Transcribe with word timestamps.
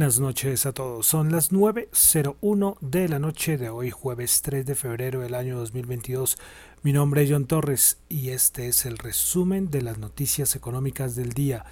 Buenas 0.00 0.18
noches 0.18 0.64
a 0.64 0.72
todos. 0.72 1.06
Son 1.06 1.30
las 1.30 1.52
9.01 1.52 2.78
de 2.80 3.06
la 3.10 3.18
noche 3.18 3.58
de 3.58 3.68
hoy, 3.68 3.90
jueves 3.90 4.40
3 4.40 4.64
de 4.64 4.74
febrero 4.74 5.20
del 5.20 5.34
año 5.34 5.58
2022. 5.58 6.38
Mi 6.82 6.94
nombre 6.94 7.22
es 7.22 7.30
John 7.30 7.44
Torres 7.44 7.98
y 8.08 8.30
este 8.30 8.68
es 8.68 8.86
el 8.86 8.96
resumen 8.96 9.70
de 9.70 9.82
las 9.82 9.98
noticias 9.98 10.56
económicas 10.56 11.16
del 11.16 11.34
día. 11.34 11.66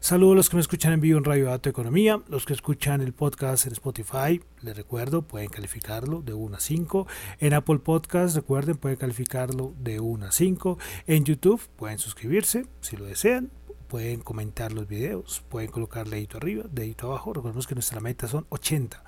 Saludos 0.00 0.32
a 0.32 0.36
los 0.36 0.48
que 0.48 0.56
me 0.56 0.62
escuchan 0.62 0.94
en 0.94 1.02
vivo 1.02 1.18
en 1.18 1.24
Radio 1.24 1.48
Dato 1.48 1.68
Economía, 1.68 2.22
los 2.28 2.46
que 2.46 2.54
escuchan 2.54 3.02
el 3.02 3.12
podcast 3.12 3.66
en 3.66 3.72
Spotify, 3.72 4.40
les 4.62 4.74
recuerdo, 4.74 5.20
pueden 5.20 5.50
calificarlo 5.50 6.22
de 6.22 6.32
1 6.32 6.56
a 6.56 6.60
5. 6.60 7.06
En 7.40 7.52
Apple 7.52 7.80
Podcast, 7.80 8.36
recuerden, 8.36 8.78
pueden 8.78 8.96
calificarlo 8.96 9.74
de 9.78 10.00
1 10.00 10.24
a 10.24 10.32
5. 10.32 10.78
En 11.08 11.26
YouTube, 11.26 11.60
pueden 11.76 11.98
suscribirse 11.98 12.64
si 12.80 12.96
lo 12.96 13.04
desean 13.04 13.50
pueden 13.88 14.20
comentar 14.20 14.72
los 14.72 14.88
videos, 14.88 15.42
pueden 15.48 15.70
colocar 15.70 16.08
dedito 16.08 16.38
arriba, 16.38 16.64
dedito 16.70 17.08
abajo. 17.08 17.32
Recordemos 17.32 17.66
que 17.66 17.74
nuestra 17.74 18.00
meta 18.00 18.28
son 18.28 18.46
80. 18.48 19.02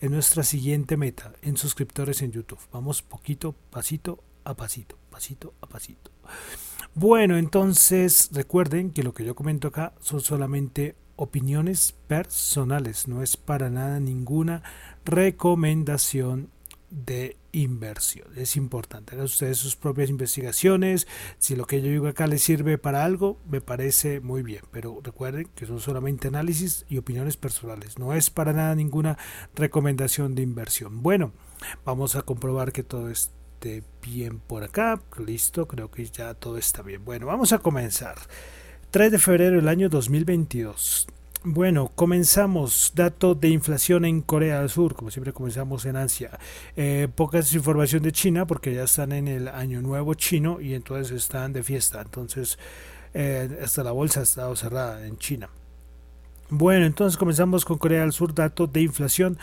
Es 0.00 0.10
nuestra 0.10 0.42
siguiente 0.42 0.96
meta 0.96 1.32
en 1.42 1.56
suscriptores 1.56 2.22
en 2.22 2.32
YouTube. 2.32 2.58
Vamos 2.72 3.02
poquito, 3.02 3.54
pasito 3.70 4.22
a 4.44 4.54
pasito, 4.54 4.98
pasito 5.10 5.54
a 5.60 5.66
pasito. 5.66 6.10
Bueno, 6.94 7.36
entonces 7.36 8.30
recuerden 8.32 8.90
que 8.90 9.02
lo 9.02 9.12
que 9.12 9.24
yo 9.24 9.34
comento 9.34 9.68
acá 9.68 9.94
son 10.00 10.20
solamente 10.20 10.96
opiniones 11.16 11.92
personales, 12.06 13.08
no 13.08 13.22
es 13.22 13.36
para 13.36 13.70
nada 13.70 14.00
ninguna 14.00 14.62
recomendación 15.04 16.50
de 16.90 17.36
inversión. 17.52 18.28
Es 18.36 18.56
importante. 18.56 19.14
Hagan 19.14 19.26
ustedes 19.26 19.58
sus 19.58 19.76
propias 19.76 20.10
investigaciones. 20.10 21.06
Si 21.38 21.56
lo 21.56 21.66
que 21.66 21.80
yo 21.80 21.88
digo 21.88 22.08
acá 22.08 22.26
les 22.26 22.42
sirve 22.42 22.78
para 22.78 23.04
algo, 23.04 23.38
me 23.48 23.60
parece 23.60 24.20
muy 24.20 24.42
bien. 24.42 24.62
Pero 24.70 25.00
recuerden 25.02 25.48
que 25.54 25.66
son 25.66 25.80
solamente 25.80 26.28
análisis 26.28 26.84
y 26.88 26.98
opiniones 26.98 27.36
personales. 27.36 27.98
No 27.98 28.12
es 28.12 28.30
para 28.30 28.52
nada 28.52 28.74
ninguna 28.74 29.18
recomendación 29.54 30.34
de 30.34 30.42
inversión. 30.42 31.02
Bueno, 31.02 31.32
vamos 31.84 32.16
a 32.16 32.22
comprobar 32.22 32.72
que 32.72 32.82
todo 32.82 33.10
esté 33.10 33.82
bien 34.02 34.38
por 34.38 34.62
acá. 34.62 35.00
Listo, 35.24 35.66
creo 35.66 35.90
que 35.90 36.04
ya 36.04 36.34
todo 36.34 36.58
está 36.58 36.82
bien. 36.82 37.04
Bueno, 37.04 37.26
vamos 37.26 37.52
a 37.52 37.58
comenzar. 37.58 38.16
3 38.90 39.12
de 39.12 39.18
febrero 39.18 39.56
del 39.56 39.68
año 39.68 39.88
2022. 39.88 41.08
Bueno, 41.48 41.92
comenzamos. 41.94 42.90
Dato 42.96 43.36
de 43.36 43.50
inflación 43.50 44.04
en 44.04 44.20
Corea 44.20 44.58
del 44.58 44.68
Sur, 44.68 44.96
como 44.96 45.12
siempre 45.12 45.32
comenzamos 45.32 45.84
en 45.84 45.94
Asia. 45.94 46.40
Eh, 46.74 47.06
poca 47.14 47.38
información 47.38 48.02
de 48.02 48.10
China 48.10 48.48
porque 48.48 48.74
ya 48.74 48.82
están 48.82 49.12
en 49.12 49.28
el 49.28 49.46
año 49.46 49.80
nuevo 49.80 50.14
chino 50.14 50.60
y 50.60 50.74
entonces 50.74 51.16
están 51.16 51.52
de 51.52 51.62
fiesta. 51.62 52.02
Entonces, 52.02 52.58
eh, 53.14 53.60
hasta 53.62 53.84
la 53.84 53.92
bolsa 53.92 54.18
ha 54.18 54.22
estado 54.24 54.56
cerrada 54.56 55.06
en 55.06 55.18
China. 55.18 55.48
Bueno, 56.50 56.84
entonces 56.84 57.16
comenzamos 57.16 57.64
con 57.64 57.78
Corea 57.78 58.00
del 58.00 58.12
Sur. 58.12 58.34
Dato 58.34 58.66
de 58.66 58.82
inflación. 58.82 59.38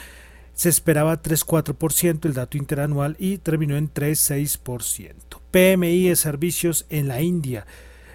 Se 0.53 0.67
esperaba 0.67 1.21
3,4% 1.21 2.25
el 2.25 2.33
dato 2.33 2.57
interanual 2.57 3.15
y 3.17 3.37
terminó 3.37 3.77
en 3.77 3.89
3,6%. 3.89 5.39
PMI 5.51 6.09
de 6.09 6.17
servicios 6.17 6.85
en 6.89 7.07
la 7.07 7.21
India 7.21 7.65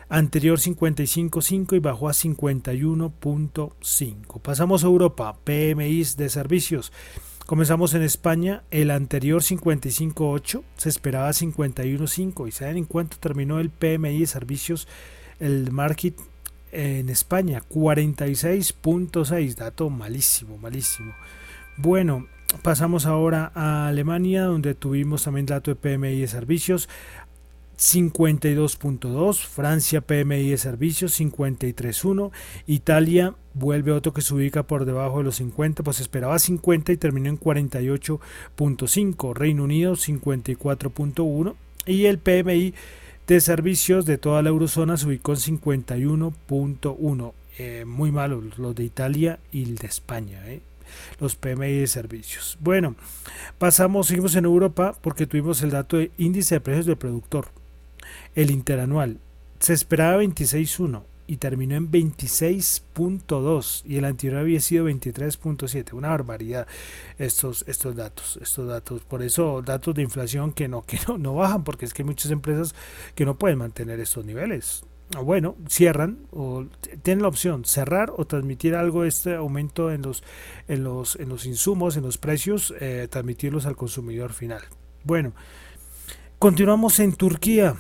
anterior 0.08 0.58
55.5 0.58 1.76
y 1.76 1.80
bajó 1.80 2.08
a 2.08 2.12
51.5. 2.12 4.41
Pasamos 4.41 4.84
a 4.84 4.86
Europa, 4.86 5.36
PMI 5.44 6.04
de 6.16 6.28
servicios. 6.28 6.92
Comenzamos 7.46 7.94
en 7.94 8.02
España, 8.02 8.62
el 8.70 8.91
anterior 8.91 9.42
55.8 9.42 10.62
se 10.76 10.88
esperaba 10.91 11.30
51.5 11.30 12.46
y 12.46 12.52
saben 12.52 12.76
en 12.76 12.84
cuánto 12.84 13.16
terminó 13.16 13.58
el 13.58 13.70
PMI 13.70 14.20
de 14.20 14.26
servicios, 14.26 14.86
el 15.41 15.72
market 15.72 16.14
en 16.72 17.08
España, 17.08 17.62
46.6, 17.70 19.54
dato 19.54 19.88
malísimo, 19.88 20.58
malísimo. 20.58 21.14
Bueno, 21.78 22.26
pasamos 22.62 23.06
ahora 23.06 23.50
a 23.54 23.88
Alemania, 23.88 24.44
donde 24.44 24.75
tuvimos 24.75 25.25
también 25.25 25.46
dato 25.46 25.70
de 25.70 25.76
PMI 25.76 26.20
de 26.20 26.28
servicios, 26.28 26.90
52.2, 27.78 29.47
Francia 29.47 30.00
PMI 30.00 30.50
de 30.50 30.59
servicios 30.59 31.21
53.1, 31.21 32.33
Italia 32.66 33.34
vuelve 33.55 33.93
otro 33.93 34.12
que 34.12 34.21
se 34.21 34.34
ubica 34.34 34.65
por 34.65 34.84
debajo 34.84 35.19
de 35.19 35.25
los 35.25 35.37
50, 35.37 35.84
pues 35.84 36.00
esperaba 36.00 36.41
50 36.41 36.91
y 36.91 36.97
terminó 36.97 37.28
en 37.28 37.38
48.5, 37.38 39.33
Reino 39.34 39.62
Unido 39.62 39.93
54.1 39.93 41.55
y 41.87 42.06
el 42.06 42.19
PMI 42.19 42.75
de 43.28 43.41
servicios 43.41 44.06
de 44.06 44.19
toda 44.19 44.43
la 44.43 44.49
eurozona 44.49 44.97
se 44.97 45.06
ubicó 45.06 45.33
en 45.33 45.38
51.1, 45.38 47.33
eh, 47.59 47.84
muy 47.87 48.11
malo 48.11 48.43
los 48.56 48.75
de 48.75 48.83
Italia 48.83 49.38
y 49.53 49.62
el 49.62 49.77
de 49.77 49.87
España. 49.87 50.43
Eh 50.49 50.62
los 51.21 51.37
PMI 51.37 51.81
de 51.81 51.87
servicios. 51.87 52.56
Bueno, 52.61 52.97
pasamos, 53.59 54.06
seguimos 54.06 54.34
en 54.37 54.47
Europa 54.47 54.97
porque 55.03 55.27
tuvimos 55.27 55.61
el 55.61 55.71
dato 55.71 55.99
de 55.99 56.11
índice 56.17 56.55
de 56.55 56.61
precios 56.62 56.87
del 56.87 56.97
productor. 56.97 57.57
El 58.38 58.53
interanual 58.53 59.19
se 59.59 59.72
esperaba 59.72 60.22
26.1 60.22 61.03
y 61.26 61.38
terminó 61.38 61.75
en 61.75 61.91
26.2 61.91 63.82
y 63.84 63.97
el 63.97 64.04
anterior 64.04 64.38
había 64.38 64.60
sido 64.60 64.88
23.7. 64.88 65.93
Una 65.93 66.10
barbaridad 66.10 66.69
estos, 67.19 67.65
estos 67.66 67.97
datos, 67.97 68.38
estos 68.41 68.69
datos. 68.69 69.03
Por 69.03 69.25
eso 69.25 69.60
datos 69.60 69.93
de 69.97 70.03
inflación 70.03 70.53
que 70.53 70.69
no, 70.69 70.82
que 70.82 71.00
no, 71.09 71.19
no 71.19 71.34
bajan 71.34 71.65
porque 71.65 71.84
es 71.84 71.93
que 71.93 72.03
hay 72.03 72.06
muchas 72.06 72.31
empresas 72.31 72.76
que 73.16 73.25
no 73.25 73.37
pueden 73.37 73.59
mantener 73.59 73.99
estos 73.99 74.25
niveles. 74.25 74.84
Bueno, 75.20 75.56
cierran 75.69 76.20
o 76.31 76.65
tienen 77.03 77.22
la 77.22 77.28
opción 77.28 77.65
cerrar 77.65 78.12
o 78.16 78.25
transmitir 78.25 78.76
algo 78.76 79.03
este 79.03 79.34
aumento 79.34 79.91
en 79.91 80.03
los 80.03 80.22
en 80.69 80.84
los 80.84 81.16
en 81.16 81.28
los 81.28 81.44
insumos, 81.44 81.97
en 81.97 82.05
los 82.05 82.19
precios, 82.19 82.72
eh, 82.78 83.09
transmitirlos 83.10 83.66
al 83.66 83.75
consumidor 83.75 84.32
final. 84.32 84.62
Bueno, 85.03 85.32
continuamos 86.38 87.00
en 87.00 87.15
Turquía. 87.15 87.75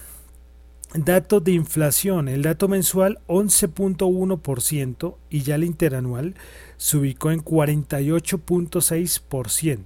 Dato 0.94 1.40
de 1.40 1.52
inflación, 1.52 2.28
el 2.28 2.40
dato 2.42 2.66
mensual 2.66 3.18
11.1% 3.26 5.16
y 5.28 5.42
ya 5.42 5.56
el 5.56 5.64
interanual 5.64 6.34
se 6.78 6.96
ubicó 6.96 7.30
en 7.30 7.44
48.6%. 7.44 9.84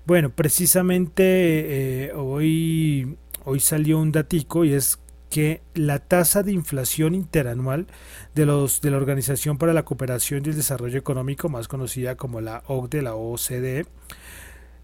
Bueno, 0.07 0.29
precisamente 0.29 2.05
eh, 2.05 2.13
hoy, 2.13 3.17
hoy 3.45 3.61
salió 3.61 3.99
un 3.99 4.13
datico 4.13 4.67
y 4.67 4.75
es 4.75 4.99
que 5.31 5.63
la 5.73 5.99
tasa 5.99 6.43
de 6.43 6.53
inflación 6.53 7.15
interanual 7.15 7.87
de, 8.35 8.45
los, 8.45 8.83
de 8.83 8.91
la 8.91 8.99
Organización 8.99 9.57
para 9.57 9.73
la 9.73 9.87
Cooperación 9.87 10.43
y 10.45 10.51
el 10.51 10.57
Desarrollo 10.57 10.99
Económico, 10.99 11.49
más 11.49 11.69
conocida 11.69 12.17
como 12.17 12.43
la 12.43 12.65
OCDE, 12.67 13.01
la 13.01 13.15
OCDE, 13.15 13.87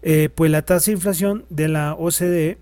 eh, 0.01 0.29
pues 0.33 0.49
la 0.49 0.63
tasa 0.63 0.87
de 0.87 0.93
inflación 0.93 1.45
de 1.51 1.67
la 1.67 1.93
OCDE 1.93 2.57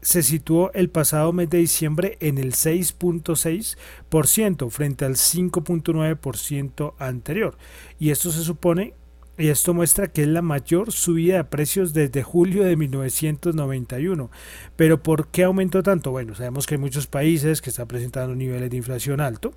se 0.00 0.22
situó 0.22 0.72
el 0.72 0.88
pasado 0.88 1.34
mes 1.34 1.50
de 1.50 1.58
diciembre 1.58 2.16
en 2.20 2.38
el 2.38 2.54
6.6% 2.54 4.70
frente 4.70 5.04
al 5.04 5.16
5.9% 5.16 6.94
anterior. 6.98 7.58
Y 7.98 8.08
esto 8.10 8.30
se 8.30 8.42
supone 8.42 8.94
y 9.38 9.48
esto 9.48 9.74
muestra 9.74 10.08
que 10.08 10.22
es 10.22 10.28
la 10.28 10.42
mayor 10.42 10.92
subida 10.92 11.36
de 11.36 11.44
precios 11.44 11.92
desde 11.92 12.22
julio 12.22 12.64
de 12.64 12.76
1991. 12.76 14.30
Pero 14.76 15.02
¿por 15.02 15.28
qué 15.28 15.44
aumentó 15.44 15.82
tanto? 15.82 16.10
Bueno, 16.10 16.34
sabemos 16.34 16.66
que 16.66 16.76
hay 16.76 16.80
muchos 16.80 17.06
países 17.06 17.60
que 17.60 17.70
están 17.70 17.86
presentando 17.86 18.34
niveles 18.34 18.70
de 18.70 18.76
inflación 18.76 19.20
alto. 19.20 19.52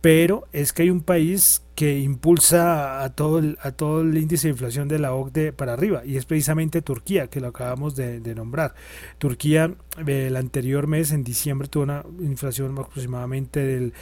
pero 0.00 0.46
es 0.52 0.72
que 0.72 0.82
hay 0.82 0.90
un 0.90 1.00
país 1.00 1.62
que 1.74 1.98
impulsa 1.98 3.02
a 3.02 3.10
todo 3.10 3.38
el, 3.38 3.58
a 3.60 3.72
todo 3.72 4.02
el 4.02 4.16
índice 4.16 4.48
de 4.48 4.52
inflación 4.52 4.88
de 4.88 4.98
la 4.98 5.12
OCDE 5.14 5.52
para 5.52 5.72
arriba 5.72 6.02
y 6.04 6.16
es 6.16 6.26
precisamente 6.26 6.82
Turquía 6.82 7.28
que 7.28 7.40
lo 7.40 7.48
acabamos 7.48 7.96
de, 7.96 8.20
nombrar 8.34 8.74
Turquía 9.18 9.74
el 10.06 10.36
anterior 10.36 10.86
mes 10.86 11.10
en 11.12 11.24
diciembre 11.24 11.68
tuvo 11.68 11.84
una 11.84 12.04
inflación 12.20 12.72
aproximadamente 12.78 13.60
del 13.60 13.94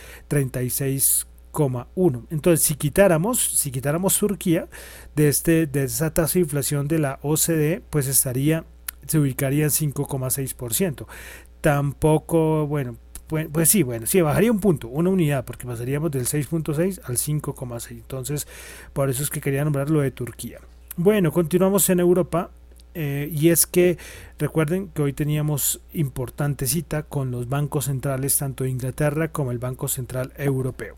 36,1 1.56 2.26
entonces 2.31 2.64
si 2.64 2.75
quitáramos 2.75 3.41
si 3.41 3.70
quitáramos 3.70 4.19
Turquía 4.19 4.69
de 5.14 5.29
este 5.29 5.67
de 5.67 5.85
esa 5.85 6.12
tasa 6.12 6.35
de 6.35 6.41
inflación 6.41 6.88
de 6.88 6.99
la 6.99 7.19
OCDE 7.23 7.82
pues 7.91 8.06
estaría 8.06 8.64
se 9.06 9.19
ubicaría 9.19 9.64
en 9.64 9.70
5,6% 9.70 11.06
tampoco 11.61 12.67
bueno 12.67 12.97
pues, 13.26 13.49
pues, 13.53 13.69
sí, 13.69 13.82
bueno, 13.82 14.06
sí, 14.06 14.20
bajaría 14.20 14.53
un 14.53 14.61
punto, 14.61 14.87
una 14.87 15.11
unidad, 15.11 15.44
porque 15.44 15.67
pasaríamos 15.67 16.12
del 16.12 16.26
6.6 16.26 17.00
al 17.05 17.17
5.6. 17.17 17.91
Entonces, 17.91 18.47
por 18.93 19.11
eso 19.11 19.23
es 19.25 19.31
que 19.31 19.41
quería 19.41 19.64
nombrar 19.64 19.91
lo 19.91 20.00
de 20.00 20.12
Turquía. 20.12 20.61
Bueno, 20.97 21.32
continuamos 21.32 21.91
en 21.91 22.00
Europa. 22.00 22.50
Eh, 22.99 23.29
y 23.31 23.50
es 23.50 23.67
que 23.67 23.99
recuerden 24.38 24.88
que 24.88 25.03
hoy 25.03 25.12
teníamos 25.12 25.82
importante 25.93 26.67
cita 26.67 27.03
con 27.03 27.31
los 27.31 27.47
bancos 27.47 27.87
centrales 27.87 28.38
tanto 28.38 28.64
de 28.64 28.70
Inglaterra 28.70 29.29
como 29.29 29.50
el 29.50 29.58
Banco 29.58 29.87
Central 29.88 30.32
Europeo. 30.38 30.97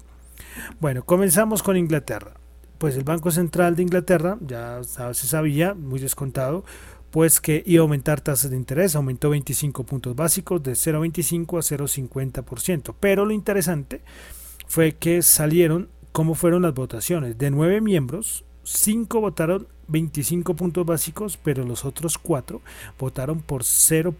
Bueno, 0.80 1.04
comenzamos 1.04 1.62
con 1.62 1.76
Inglaterra. 1.76 2.34
Pues 2.78 2.96
el 2.96 3.04
Banco 3.04 3.30
Central 3.30 3.74
de 3.74 3.82
Inglaterra, 3.82 4.38
ya 4.40 4.80
se 4.84 5.26
sabía, 5.26 5.74
muy 5.74 5.98
descontado, 5.98 6.64
pues 7.10 7.40
que 7.40 7.62
iba 7.66 7.80
a 7.80 7.84
aumentar 7.84 8.20
tasas 8.20 8.50
de 8.50 8.56
interés, 8.56 8.94
aumentó 8.94 9.30
25 9.30 9.84
puntos 9.84 10.14
básicos 10.14 10.62
de 10.62 10.72
0,25 10.72 11.58
a 11.58 11.62
0,50%. 11.62 12.94
Pero 13.00 13.24
lo 13.24 13.32
interesante 13.32 14.02
fue 14.66 14.96
que 14.96 15.22
salieron 15.22 15.88
cómo 16.12 16.34
fueron 16.34 16.62
las 16.62 16.74
votaciones. 16.74 17.38
De 17.38 17.50
nueve 17.50 17.80
miembros, 17.80 18.44
cinco 18.62 19.20
votaron 19.20 19.66
25 19.88 20.54
puntos 20.54 20.84
básicos, 20.84 21.38
pero 21.42 21.64
los 21.64 21.84
otros 21.84 22.18
cuatro 22.18 22.60
votaron 22.98 23.40
por 23.40 23.64
0. 23.64 24.14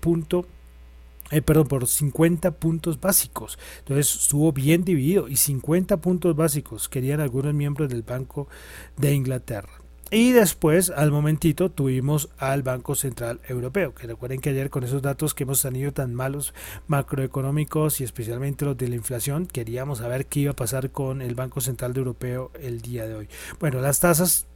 Eh, 1.30 1.42
perdón, 1.42 1.68
por 1.68 1.86
50 1.86 2.52
puntos 2.52 3.00
básicos. 3.00 3.58
Entonces 3.80 4.22
estuvo 4.22 4.52
bien 4.52 4.84
dividido 4.84 5.28
y 5.28 5.36
50 5.36 5.98
puntos 5.98 6.34
básicos 6.34 6.88
querían 6.88 7.20
algunos 7.20 7.54
miembros 7.54 7.88
del 7.88 8.02
Banco 8.02 8.48
de 8.96 9.14
Inglaterra. 9.14 9.70
Y 10.10 10.32
después, 10.32 10.88
al 10.88 11.10
momentito, 11.10 11.70
tuvimos 11.70 12.30
al 12.38 12.62
Banco 12.62 12.94
Central 12.94 13.40
Europeo, 13.46 13.94
que 13.94 14.06
recuerden 14.06 14.40
que 14.40 14.48
ayer 14.48 14.70
con 14.70 14.82
esos 14.82 15.02
datos 15.02 15.34
que 15.34 15.42
hemos 15.42 15.60
tenido 15.60 15.92
tan 15.92 16.14
malos 16.14 16.54
macroeconómicos 16.86 18.00
y 18.00 18.04
especialmente 18.04 18.64
los 18.64 18.78
de 18.78 18.88
la 18.88 18.94
inflación, 18.94 19.44
queríamos 19.44 19.98
saber 19.98 20.24
qué 20.24 20.40
iba 20.40 20.52
a 20.52 20.56
pasar 20.56 20.92
con 20.92 21.20
el 21.20 21.34
Banco 21.34 21.60
Central 21.60 21.94
Europeo 21.94 22.52
el 22.58 22.80
día 22.80 23.06
de 23.06 23.16
hoy. 23.16 23.28
Bueno, 23.60 23.82
las 23.82 24.00
tasas 24.00 24.46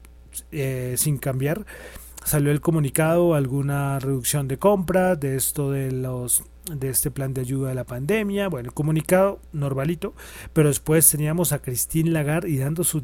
eh, 0.53 0.95
sin 0.97 1.19
cambiar. 1.19 1.67
Salió 2.25 2.51
el 2.51 2.63
comunicado, 2.63 3.35
alguna 3.35 3.99
reducción 3.99 4.49
de 4.49 4.57
compra 4.57 5.17
de 5.17 5.37
esto 5.37 5.71
de 5.71 5.93
los 5.93 6.45
de 6.71 6.89
este 6.89 7.11
plan 7.11 7.35
de 7.35 7.41
ayuda 7.41 7.73
a 7.73 7.75
la 7.75 7.85
pandemia. 7.85 8.49
Bueno, 8.49 8.69
el 8.69 8.75
comunicado 8.75 9.41
normalito, 9.53 10.15
pero 10.53 10.69
después 10.69 11.09
teníamos 11.11 11.53
a 11.53 11.61
Christine 11.61 12.11
Lagarde 12.11 12.51
y 12.51 12.59
dando 12.59 12.85
sus 12.85 13.03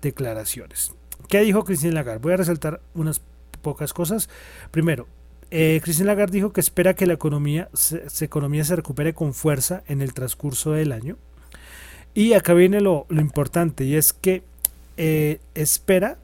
declaraciones. 0.00 0.92
¿Qué 1.28 1.40
dijo 1.40 1.64
Christine 1.64 1.92
Lagarde? 1.92 2.20
Voy 2.20 2.32
a 2.32 2.38
resaltar 2.38 2.80
unas 2.94 3.20
pocas 3.62 3.92
cosas. 3.92 4.28
Primero, 4.70 5.06
eh, 5.50 5.80
Christine 5.82 6.06
Lagarde 6.06 6.34
dijo 6.34 6.52
que 6.52 6.60
espera 6.60 6.94
que 6.94 7.06
la 7.06 7.14
economía 7.14 7.68
se, 7.72 8.04
economía 8.24 8.64
se 8.64 8.76
recupere 8.76 9.14
con 9.14 9.34
fuerza 9.34 9.82
en 9.86 10.00
el 10.00 10.14
transcurso 10.14 10.72
del 10.72 10.92
año. 10.92 11.16
Y 12.14 12.32
acá 12.32 12.54
viene 12.54 12.80
lo, 12.80 13.06
importante 13.10 13.84
y 13.84 13.94
es 13.94 14.12
que 14.12 14.42
eh, 14.96 15.40
espera 15.54 16.18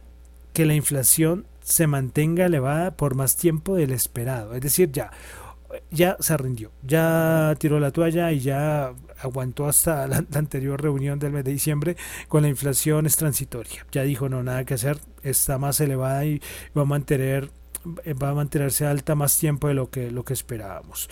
que 0.52 0.66
la 0.66 0.74
inflación 0.74 1.46
se 1.62 1.86
mantenga 1.86 2.46
elevada 2.46 2.92
por 2.92 3.14
más 3.14 3.36
tiempo 3.36 3.74
del 3.74 3.92
esperado. 3.92 4.54
Es 4.54 4.60
decir, 4.60 4.90
ya, 4.92 5.10
ya 5.90 6.16
se 6.20 6.36
rindió, 6.36 6.72
ya 6.82 7.54
tiró 7.58 7.80
la 7.80 7.90
toalla 7.90 8.32
y 8.32 8.40
ya 8.40 8.92
aguantó 9.20 9.66
hasta 9.66 10.06
la, 10.08 10.24
anterior 10.34 10.80
reunión 10.80 11.18
del 11.18 11.32
mes 11.32 11.44
de 11.44 11.52
diciembre 11.52 11.96
con 12.28 12.42
la 12.42 12.48
inflación 12.48 13.06
es 13.06 13.16
transitoria. 13.16 13.86
Ya 13.92 14.02
dijo, 14.02 14.28
no, 14.28 14.42
nada 14.42 14.64
que 14.64 14.74
hacer, 14.74 14.98
está 15.22 15.58
más 15.58 15.80
elevada 15.80 16.24
y 16.24 16.40
va 16.76 16.82
a 16.82 16.86
mantener 16.86 17.50
va 18.20 18.30
a 18.30 18.34
mantenerse 18.34 18.84
alta 18.84 19.14
más 19.14 19.38
tiempo 19.38 19.68
de 19.68 19.74
lo 19.74 19.90
que, 19.90 20.10
lo 20.10 20.24
que 20.24 20.32
esperábamos. 20.32 21.08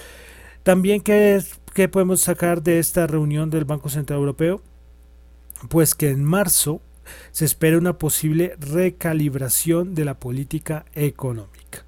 También, 0.64 1.00
¿qué, 1.00 1.40
¿qué 1.72 1.88
podemos 1.88 2.22
sacar 2.22 2.62
de 2.62 2.78
esta 2.78 3.06
reunión 3.06 3.50
del 3.50 3.64
Banco 3.64 3.88
Central 3.88 4.18
Europeo? 4.18 4.60
Pues 5.68 5.94
que 5.94 6.10
en 6.10 6.24
marzo 6.24 6.80
se 7.30 7.44
espera 7.44 7.78
una 7.78 7.98
posible 7.98 8.56
recalibración 8.58 9.94
de 9.94 10.04
la 10.04 10.18
política 10.18 10.84
económica. 10.94 11.84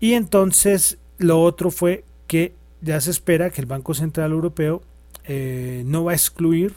Y 0.00 0.14
entonces 0.14 0.98
lo 1.18 1.42
otro 1.42 1.70
fue 1.70 2.04
que 2.26 2.54
ya 2.80 3.00
se 3.00 3.10
espera 3.10 3.50
que 3.50 3.60
el 3.60 3.66
Banco 3.66 3.94
Central 3.94 4.32
Europeo 4.32 4.82
eh, 5.24 5.82
no 5.84 6.04
va 6.04 6.12
a 6.12 6.14
excluir 6.14 6.74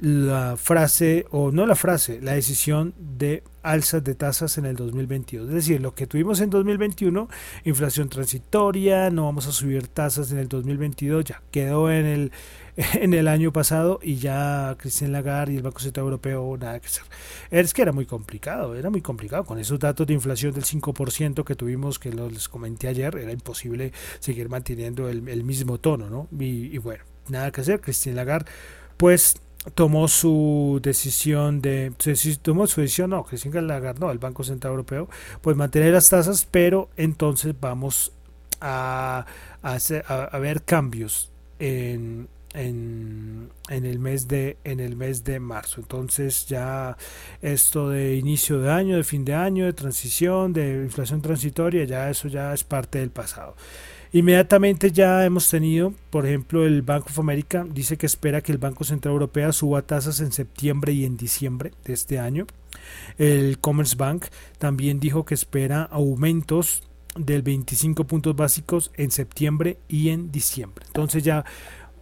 la 0.00 0.56
frase, 0.56 1.24
o 1.30 1.50
no 1.50 1.66
la 1.66 1.76
frase, 1.76 2.20
la 2.20 2.32
decisión 2.32 2.94
de 2.98 3.42
alzas 3.62 4.02
de 4.04 4.14
tasas 4.14 4.58
en 4.58 4.66
el 4.66 4.76
2022. 4.76 5.48
Es 5.48 5.54
decir, 5.54 5.80
lo 5.80 5.94
que 5.94 6.06
tuvimos 6.06 6.40
en 6.40 6.50
2021, 6.50 7.28
inflación 7.64 8.08
transitoria, 8.08 9.10
no 9.10 9.24
vamos 9.24 9.46
a 9.46 9.52
subir 9.52 9.86
tasas 9.86 10.30
en 10.32 10.38
el 10.38 10.48
2022, 10.48 11.24
ya 11.24 11.42
quedó 11.50 11.90
en 11.90 12.06
el, 12.06 12.32
en 12.94 13.14
el 13.14 13.28
año 13.28 13.52
pasado 13.52 14.00
y 14.02 14.16
ya 14.16 14.76
Christine 14.78 15.12
Lagarde 15.12 15.54
y 15.54 15.56
el 15.56 15.62
Banco 15.62 15.80
Central 15.80 16.04
Europeo 16.04 16.56
nada 16.58 16.80
que 16.80 16.86
hacer. 16.86 17.04
Es 17.50 17.72
que 17.72 17.82
era 17.82 17.92
muy 17.92 18.06
complicado, 18.06 18.74
era 18.74 18.90
muy 18.90 19.00
complicado. 19.00 19.44
Con 19.44 19.58
esos 19.58 19.78
datos 19.78 20.06
de 20.06 20.14
inflación 20.14 20.52
del 20.52 20.64
5% 20.64 21.44
que 21.44 21.54
tuvimos, 21.54 21.98
que 21.98 22.10
les 22.12 22.48
comenté 22.48 22.88
ayer, 22.88 23.16
era 23.16 23.32
imposible 23.32 23.92
seguir 24.18 24.48
manteniendo 24.48 25.08
el, 25.08 25.44
mismo 25.44 25.78
tono, 25.78 26.08
¿no? 26.10 26.28
Y, 26.38 26.78
bueno, 26.78 27.04
nada 27.28 27.52
que 27.52 27.60
hacer. 27.60 27.80
Christine 27.80 28.16
Lagarde, 28.16 28.50
pues 28.96 29.36
tomó 29.74 30.08
su 30.08 30.80
decisión 30.82 31.62
de 31.62 31.92
tomó 32.42 32.66
su 32.66 32.82
decisión 32.82 33.08
no 33.08 33.24
Christine 33.24 33.62
Lagarde 33.62 33.98
no 33.98 34.10
el 34.10 34.18
Banco 34.18 34.44
Central 34.44 34.72
Europeo 34.72 35.08
pues 35.40 35.56
mantener 35.56 35.94
las 35.94 36.10
tasas 36.10 36.46
pero 36.50 36.90
entonces 36.98 37.54
vamos 37.58 38.12
a, 38.60 39.24
a, 39.62 40.38
ver 40.38 40.64
cambios 40.64 41.32
en, 41.58 42.28
en, 42.54 43.50
en, 43.68 43.84
el 43.84 43.98
mes 43.98 44.28
de 44.28 44.56
en 44.64 44.80
el 44.80 44.96
mes 44.96 45.24
de 45.24 45.40
marzo 45.40 45.80
entonces 45.80 46.46
ya 46.46 46.96
esto 47.42 47.90
de 47.90 48.16
inicio 48.16 48.60
de 48.60 48.70
año 48.70 48.96
de 48.96 49.04
fin 49.04 49.24
de 49.24 49.34
año 49.34 49.66
de 49.66 49.72
transición 49.72 50.52
de 50.52 50.82
inflación 50.84 51.20
transitoria 51.20 51.84
ya 51.84 52.08
eso 52.10 52.28
ya 52.28 52.54
es 52.54 52.64
parte 52.64 52.98
del 53.00 53.10
pasado 53.10 53.56
Inmediatamente 54.14 54.92
ya 54.92 55.24
hemos 55.24 55.50
tenido, 55.50 55.92
por 56.10 56.24
ejemplo, 56.24 56.64
el 56.64 56.82
Bank 56.82 57.06
of 57.06 57.18
America 57.18 57.66
dice 57.68 57.96
que 57.96 58.06
espera 58.06 58.42
que 58.42 58.52
el 58.52 58.58
Banco 58.58 58.84
Central 58.84 59.14
Europeo 59.14 59.52
suba 59.52 59.82
tasas 59.82 60.20
en 60.20 60.30
septiembre 60.30 60.92
y 60.92 61.04
en 61.04 61.16
diciembre 61.16 61.72
de 61.84 61.94
este 61.94 62.20
año. 62.20 62.46
El 63.18 63.58
Commerce 63.58 63.96
Bank 63.96 64.26
también 64.58 65.00
dijo 65.00 65.24
que 65.24 65.34
espera 65.34 65.82
aumentos 65.82 66.84
del 67.16 67.42
25 67.42 68.04
puntos 68.04 68.36
básicos 68.36 68.92
en 68.94 69.10
septiembre 69.10 69.78
y 69.88 70.10
en 70.10 70.30
diciembre. 70.30 70.84
Entonces 70.86 71.24
ya 71.24 71.44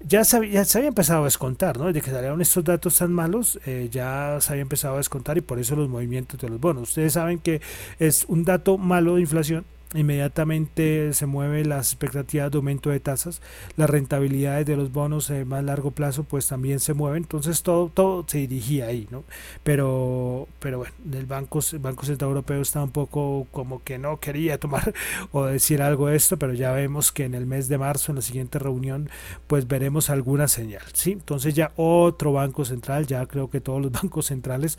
ya 0.07 0.25
se, 0.25 0.37
había, 0.37 0.65
empezado 0.87 1.23
a 1.23 1.25
descontar, 1.25 1.79
¿no? 1.79 1.87
Desde 1.87 2.01
que 2.01 2.11
salieron 2.11 2.41
estos 2.41 2.65
datos 2.65 2.99
tan 2.99 3.13
malos, 3.13 3.59
eh, 3.67 3.89
ya 3.91 4.39
se 4.41 4.53
había 4.53 4.63
empezado 4.63 4.95
a 4.95 4.99
descontar 4.99 5.39
y 5.39 5.41
por 5.41 5.59
eso 5.59 5.77
los 5.77 5.89
movimientos 5.89 6.41
de 6.41 6.49
los 6.49 6.61
bonos. 6.61 6.91
Ustedes 6.91 7.15
saben 7.15 7.39
que 7.39 7.61
es 7.99 8.25
un 8.29 8.45
dato 8.45 8.79
malo 8.79 9.17
de 9.17 9.23
inflación 9.23 9.65
inmediatamente 9.95 11.13
se 11.13 11.27
mueven 11.27 11.69
las 11.69 11.93
expectativas 11.93 12.51
de 12.51 12.57
aumento 12.57 12.91
de 12.91 13.01
tasas, 13.01 13.43
las 13.77 13.91
rentabilidades 13.91 14.67
de 14.67 14.77
los 14.77 14.93
bonos 14.93 15.29
de 15.29 15.45
más 15.45 15.65
largo 15.65 15.91
plazo 15.91 16.25
pues 16.25 16.47
también 16.49 16.81
se 16.81 16.95
mueven, 16.95 17.25
entonces 17.25 17.63
todo, 17.63 17.91
todo 17.93 18.25
se 18.27 18.39
dirigía 18.39 18.87
ahí, 18.87 19.07
¿no? 19.11 19.25
Pero, 19.63 20.49
pero 20.59 20.79
bueno, 20.79 20.95
el 21.13 21.27
Banco, 21.27 21.61
el 21.73 21.79
Banco 21.79 22.05
Central 22.05 22.29
Europeo 22.29 22.63
está 22.63 22.83
un 22.83 22.91
poco 22.91 23.47
como 23.51 23.83
que 23.83 23.99
no 23.99 24.19
quería 24.19 24.59
tomar 24.59 24.95
o 25.33 25.45
decir 25.45 25.83
algo 25.83 26.09
de 26.09 26.17
esto, 26.17 26.39
pero 26.39 26.55
ya 26.55 26.73
vemos 26.73 27.13
que 27.13 27.25
en 27.25 27.35
el 27.35 27.47
mes 27.47 27.69
de 27.69 27.79
marzo, 27.79 28.13
en 28.13 28.17
la 28.17 28.23
siguiente 28.23 28.59
reunión, 28.59 29.11
pues 29.47 29.67
veremos 29.69 30.11
alguna 30.11 30.49
señal, 30.49 30.83
¿sí? 30.93 31.13
Entonces 31.13 31.55
ya 31.55 31.73
otro 31.77 32.33
Banco 32.33 32.65
Central, 32.65 33.07
ya 33.07 33.27
creo 33.27 33.51
que 33.51 33.61
todos 33.61 33.83
los 33.83 33.93
bancos 34.03 34.27
centrales, 34.27 34.79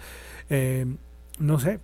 eh, 0.49 0.85
no 1.39 1.59
sé, 1.59 1.79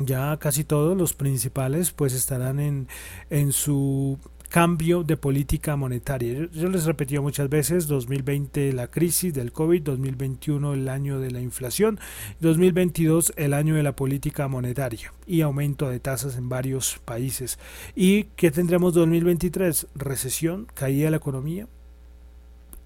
ya 0.00 0.36
casi 0.38 0.64
todos 0.64 0.96
los 0.96 1.14
principales 1.14 1.92
pues 1.92 2.14
estarán 2.14 2.60
en, 2.60 2.88
en 3.30 3.52
su 3.52 4.18
cambio 4.54 5.02
de 5.02 5.16
política 5.16 5.74
monetaria. 5.74 6.48
Yo, 6.52 6.68
les 6.68 6.84
repetí 6.84 7.18
muchas 7.18 7.48
veces, 7.48 7.88
2020 7.88 8.72
la 8.72 8.86
crisis 8.86 9.34
del 9.34 9.50
COVID, 9.50 9.82
2021 9.82 10.74
el 10.74 10.88
año 10.88 11.18
de 11.18 11.32
la 11.32 11.40
inflación, 11.40 11.98
2022 12.38 13.32
el 13.34 13.52
año 13.52 13.74
de 13.74 13.82
la 13.82 13.96
política 13.96 14.46
monetaria 14.46 15.12
y 15.26 15.40
aumento 15.40 15.90
de 15.90 15.98
tasas 15.98 16.36
en 16.36 16.48
varios 16.48 17.00
países. 17.04 17.58
¿Y 17.96 18.26
qué 18.36 18.52
tendremos 18.52 18.94
2023? 18.94 19.88
Recesión, 19.96 20.68
caída 20.72 21.06
de 21.06 21.10
la 21.10 21.16
economía, 21.16 21.66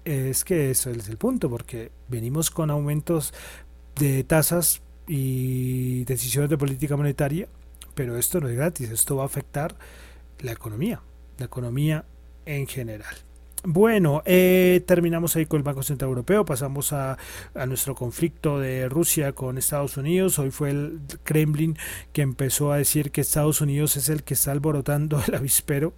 es 0.05 0.43
que 0.43 0.71
eso 0.71 0.89
es 0.89 1.07
el 1.07 1.17
punto, 1.17 1.51
porque 1.51 1.91
venimos 2.07 2.49
con 2.49 2.71
aumentos 2.71 3.31
de 3.95 4.23
tasas 4.23 4.81
y 5.09 6.03
decisiones 6.05 6.51
de 6.51 6.57
política 6.57 6.95
monetaria, 6.95 7.47
pero 7.95 8.15
esto 8.15 8.39
no 8.39 8.47
es 8.47 8.55
gratis, 8.55 8.91
esto 8.91 9.15
va 9.15 9.23
a 9.23 9.25
afectar 9.25 9.75
la 10.39 10.51
economía, 10.51 11.01
la 11.39 11.45
economía 11.45 12.05
en 12.45 12.67
general. 12.67 13.15
Bueno, 13.63 14.21
eh, 14.25 14.81
terminamos 14.85 15.35
ahí 15.35 15.45
con 15.45 15.57
el 15.57 15.63
Banco 15.63 15.83
Central 15.83 16.09
Europeo, 16.09 16.45
pasamos 16.45 16.93
a, 16.93 17.17
nuestro 17.67 17.93
conflicto 17.93 18.57
de 18.57 18.87
Rusia 18.87 19.33
con 19.33 19.57
Estados 19.57 19.97
Unidos. 19.97 20.39
Hoy 20.39 20.49
fue 20.49 20.69
el 20.69 21.01
Kremlin 21.23 21.75
que 22.13 22.21
empezó 22.21 22.71
a 22.71 22.77
decir 22.77 23.11
que 23.11 23.19
Estados 23.19 23.59
Unidos 23.59 23.97
es 23.97 24.07
el 24.07 24.23
que 24.23 24.35
está 24.35 24.53
alborotando 24.53 25.21
el 25.27 25.35
avispero 25.35 25.93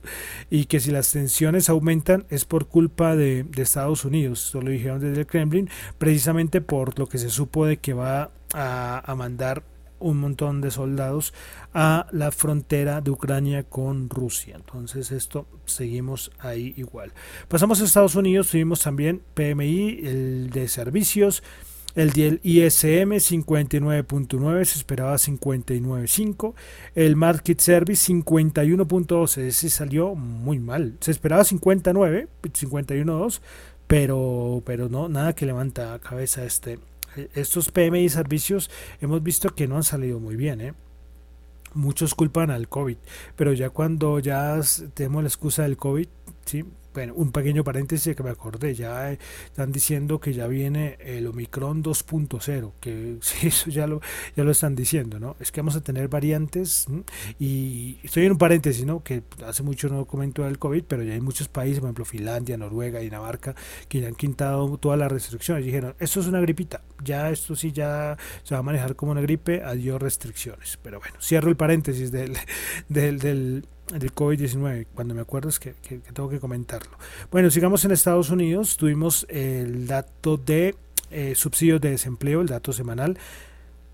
y 0.50 0.66
que 0.66 0.80
si 0.80 0.90
las 0.90 1.12
tensiones 1.12 1.70
aumentan 1.70 2.26
es 2.30 2.46
por 2.46 2.66
culpa 2.66 3.16
de, 3.16 3.46
Estados 3.58 4.06
Unidos. 4.06 4.46
Esto 4.46 4.62
lo 4.62 4.72
dijeron 4.72 5.00
desde 5.00 5.20
el 5.20 5.28
Kremlin, 5.28 5.70
precisamente 6.00 6.62
por 6.62 6.98
lo 6.98 7.08
que 7.08 7.20
se 7.20 7.30
supo 7.30 7.68
de 7.68 7.78
que 7.78 7.94
va 7.94 8.32
a, 8.54 9.14
mandar 9.16 9.64
un 10.00 10.20
montón 10.20 10.62
de 10.62 10.72
soldados 10.72 11.34
a 11.74 12.08
la 12.12 12.32
frontera 12.32 13.02
de 13.02 13.12
Ucrania 13.12 13.64
con 13.64 14.10
Rusia. 14.10 14.56
Entonces 14.56 15.12
esto 15.12 15.46
seguimos 15.66 16.32
ahí 16.40 16.74
igual. 16.78 17.14
Pasamos 17.48 17.82
a 17.82 17.86
Estados 17.86 18.16
Unidos, 18.16 18.50
tuvimos 18.50 18.82
también 18.82 19.22
PMI, 19.36 20.00
el 20.04 20.50
de 20.50 20.68
servicios, 20.68 21.44
el 21.94 22.12
del 22.12 22.40
ISM 22.44 23.12
59.9, 23.12 24.66
se 24.66 24.78
esperaba 24.78 25.16
59.5. 25.16 26.54
El 26.96 27.16
Market 27.16 27.60
Service 27.60 28.12
51.12, 28.12 29.42
ese 29.42 29.70
salió 29.70 30.16
muy 30.16 30.60
mal. 30.60 30.98
Se 31.02 31.12
esperaba 31.12 31.44
59, 31.44 32.28
51.2, 32.42 33.42
pero, 33.88 34.64
pero 34.66 34.88
no, 34.88 35.10
nada 35.10 35.34
que 35.34 35.46
levanta 35.46 36.00
cabeza 36.00 36.46
este, 36.46 36.80
estos 37.34 37.72
PMI 37.72 38.10
servicios 38.10 38.70
hemos 39.00 39.22
visto 39.24 39.54
que 39.54 39.68
no 39.68 39.76
han 39.76 39.84
salido 39.84 40.20
muy 40.20 40.36
bien. 40.36 40.62
¿eh? 40.62 40.74
Muchos 41.74 42.16
culpan 42.16 42.52
al 42.52 42.68
COVID, 42.68 42.98
pero 43.36 43.54
ya 43.54 43.70
cuando 43.70 44.20
ya 44.20 44.60
tenemos 44.94 45.24
la 45.24 45.30
excusa 45.30 45.64
del 45.64 45.78
COVID, 45.78 46.08
¿sí? 46.46 46.66
Bueno, 46.94 47.14
un 47.16 47.32
pequeño 47.32 47.64
paréntesis 47.64 48.16
que 48.16 48.22
me 48.24 48.32
acordé, 48.32 48.76
ya 48.76 49.14
están 49.14 49.72
diciendo 49.72 50.20
que 50.20 50.34
ya 50.34 50.48
viene 50.48 50.98
el 51.00 51.26
Omicron 51.26 51.82
2.0, 51.82 52.74
que 52.82 53.18
eso 53.48 53.70
ya 53.70 53.88
lo, 53.88 54.02
ya 54.36 54.44
lo 54.44 54.52
están 54.52 54.76
diciendo, 54.76 55.18
¿no? 55.18 55.38
Es 55.40 55.54
que 55.54 55.62
vamos 55.62 55.78
a 55.78 55.82
tener 55.82 56.10
variantes 56.10 56.88
y 57.40 57.98
estoy 58.04 58.26
en 58.26 58.34
un 58.34 58.38
paréntesis, 58.38 58.86
¿no? 58.86 59.04
Que 59.04 59.24
hace 59.46 59.64
mucho 59.64 59.88
no 59.88 60.04
comento 60.06 60.44
del 60.44 60.60
COVID, 60.60 60.84
pero 60.86 61.04
ya 61.04 61.14
hay 61.14 61.22
muchos 61.22 61.48
países, 61.48 61.80
por 61.80 61.88
ejemplo 61.88 62.04
Finlandia, 62.04 62.58
Noruega, 62.58 63.00
Dinamarca, 63.00 63.56
que 63.88 64.02
ya 64.02 64.10
han 64.10 64.16
quitado 64.16 64.78
todas 64.78 65.00
las 65.00 65.10
restricciones. 65.10 65.64
Dijeron, 65.64 65.96
esto 65.98 66.20
es 66.20 66.28
una 66.28 66.42
gripita, 66.42 66.82
ya 67.02 67.30
esto 67.30 67.56
sí 67.56 67.72
ya 67.72 68.18
se 68.44 68.54
va 68.54 68.60
a 68.60 68.64
manejar 68.64 68.98
como 68.98 69.14
una 69.14 69.22
gripe, 69.22 69.64
adiós 69.64 70.02
restricciones. 70.02 70.78
Pero 70.84 71.00
bueno, 71.00 71.16
cierro 71.22 71.50
el 71.50 71.56
paréntesis 71.56 72.12
del, 72.12 72.36
del, 72.90 73.20
del 73.20 73.66
del 73.92 74.14
COVID-19. 74.14 74.88
Cuando 74.94 75.14
me 75.14 75.22
acuerdo 75.22 75.50
es 75.50 75.60
que, 75.60 75.74
tengo 76.14 76.30
que 76.30 76.40
comentarlo. 76.40 76.92
Bueno, 77.32 77.52
sigamos 77.52 77.84
en 77.86 77.92
Estados 77.92 78.30
Unidos. 78.30 78.78
Tuvimos 78.78 79.26
el 79.30 79.88
dato 79.88 80.38
de 80.38 80.76
eh, 81.10 81.34
subsidios 81.36 81.82
de 81.82 81.90
desempleo, 81.92 82.42
el 82.42 82.48
dato 82.48 82.74
semanal. 82.74 83.18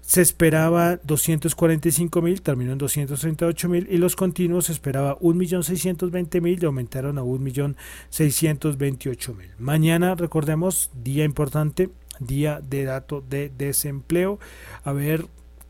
Se 0.01 0.21
esperaba 0.21 0.97
245 1.03 2.21
mil, 2.21 2.41
terminó 2.41 2.71
en 2.71 2.77
238 2.77 3.67
mil 3.67 3.87
y 3.91 3.97
los 3.97 4.15
continuos 4.15 4.67
se 4.67 4.71
esperaba 4.71 5.19
1.620.000 5.19 6.63
y 6.63 6.65
aumentaron 6.65 7.17
a 7.17 7.23
1.628.000. 7.23 9.49
Mañana, 9.59 10.15
recordemos, 10.15 10.91
día 11.03 11.25
importante, 11.25 11.89
día 12.21 12.61
de 12.61 12.85
dato 12.85 13.21
de 13.27 13.49
desempleo. 13.49 14.39
A 14.85 14.93
ver 14.93 15.25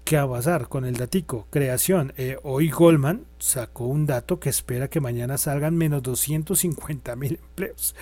¿Qué 0.07 0.15
va 0.15 0.23
a 0.23 0.29
pasar 0.29 0.69
con 0.69 0.85
el 0.85 0.95
datico? 0.95 1.47
Creación. 1.49 2.13
Eh, 2.15 2.37
hoy 2.43 2.69
Goldman 2.69 3.25
sacó 3.39 3.87
un 3.87 4.05
dato 4.05 4.39
que 4.39 4.47
espera 4.47 4.87
que 4.87 5.01
mañana 5.01 5.37
salgan 5.37 5.75
menos 5.75 6.01
250 6.01 7.13
mil 7.17 7.41
empleos. 7.43 7.93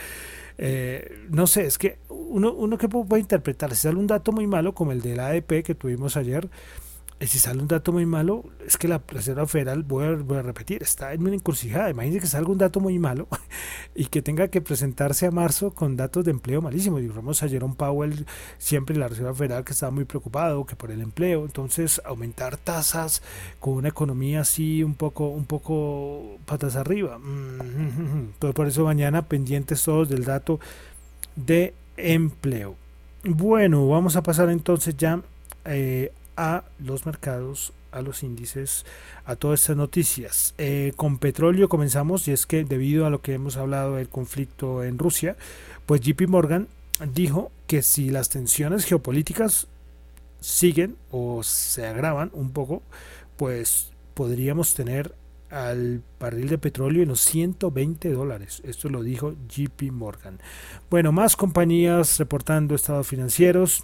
Eh, 0.60 1.26
no 1.32 1.48
sé, 1.48 1.66
es 1.66 1.80
que 1.80 1.98
uno, 2.10 2.54
uno 2.54 2.78
que 2.78 2.88
puede 2.90 3.22
interpretar, 3.22 3.72
si 3.72 3.88
sale 3.88 3.98
un 3.98 4.06
dato 4.06 4.32
muy 4.32 4.46
malo 4.46 4.76
como 4.76 4.92
el 4.92 5.02
del 5.02 5.20
ADP 5.20 5.64
que 5.64 5.74
tuvimos 5.74 6.16
ayer, 6.16 6.48
si 7.22 7.40
sale 7.40 7.62
un 7.62 7.68
dato 7.68 7.94
muy 7.94 8.06
malo, 8.06 8.44
es 8.68 8.78
que 8.78 8.90
la 8.90 9.02
Reserva 9.08 9.48
Federal, 9.48 9.84
voy 9.84 10.06
a, 10.06 10.42
repetir, 10.42 10.84
está 10.84 11.14
en 11.14 11.22
una 11.22 11.34
encrucijada. 11.34 11.90
Imagínense 11.90 12.20
que 12.20 12.28
salga 12.28 12.52
un 12.52 12.58
dato 12.58 12.82
muy 12.82 13.00
malo 13.00 13.28
y 13.96 14.08
que 14.08 14.22
tenga 14.22 14.50
que 14.50 14.62
presentarse 14.62 15.26
a 15.26 15.32
marzo 15.32 15.72
con 15.72 15.96
datos 15.96 16.26
de 16.26 16.32
empleo 16.32 16.62
malísimos. 16.62 17.02
Digamos 17.02 17.42
a 17.42 17.48
Jerome 17.48 17.76
Powell, 17.76 18.26
siempre 18.58 18.98
la 18.98 19.08
Reserva 19.08 19.34
Federal, 19.34 19.64
que 19.64 19.72
estaba 19.72 19.92
muy 19.92 20.04
preocupado 20.04 20.66
que 20.66 20.76
por 20.76 20.92
el 20.92 21.02
empleo. 21.02 21.46
Entonces, 21.46 22.02
aumentar 22.04 22.58
tasas 22.58 23.22
con 23.60 23.76
una 23.76 23.90
economía 23.90 24.42
así 24.42 24.84
un 24.84 24.96
poco, 24.96 25.30
un 25.30 25.46
poco 25.46 26.38
patas 26.46 26.76
arriba. 26.76 27.18
Todo 28.40 28.54
por 28.54 28.68
eso 28.68 28.84
mañana 28.84 29.22
pendientes 29.22 29.84
todos 29.84 30.10
del 30.10 30.26
dato 30.26 30.60
de 31.38 31.74
empleo. 31.96 32.76
Bueno, 33.24 33.88
vamos 33.88 34.18
a 34.18 34.22
pasar 34.22 34.50
entonces 34.50 34.98
ya 34.98 35.22
eh, 35.66 36.12
a 36.38 36.66
los 36.80 37.06
mercados, 37.06 37.74
a 37.92 38.02
los 38.02 38.24
índices, 38.24 38.86
a 39.26 39.36
todas 39.36 39.62
estas 39.62 39.78
noticias. 39.78 40.54
Eh, 40.58 40.94
con 40.96 41.18
petróleo 41.18 41.70
comenzamos 41.70 42.28
y 42.28 42.32
es 42.32 42.46
que 42.46 42.64
debido 42.64 43.06
a 43.06 43.10
lo 43.10 43.22
que 43.22 43.34
hemos 43.34 43.58
hablado 43.58 43.96
del 43.96 44.10
conflicto 44.10 44.84
en 44.84 45.00
Rusia, 45.00 45.36
pues 45.86 46.02
JP 46.02 46.28
Morgan 46.28 46.68
dijo 47.14 47.52
que 47.68 47.82
si 47.82 48.10
las 48.10 48.30
tensiones 48.30 48.86
geopolíticas 48.86 49.68
siguen 50.40 50.96
o 51.12 51.44
se 51.44 51.88
agravan 51.88 52.30
un 52.34 52.52
poco, 52.52 52.84
pues 53.38 53.92
podríamos 54.14 54.76
tener 54.76 55.14
al 55.50 56.02
barril 56.20 56.50
de 56.50 56.58
petróleo 56.58 57.04
en 57.04 57.10
los 57.10 57.22
120 57.22 58.12
dólares. 58.12 58.62
Esto 58.66 58.90
lo 58.90 59.04
dijo 59.04 59.36
JP 59.48 59.92
Morgan. 59.92 60.40
Bueno, 60.90 61.12
más 61.12 61.36
compañías 61.36 62.18
reportando 62.20 62.76
estados 62.76 63.08
financieros. 63.08 63.84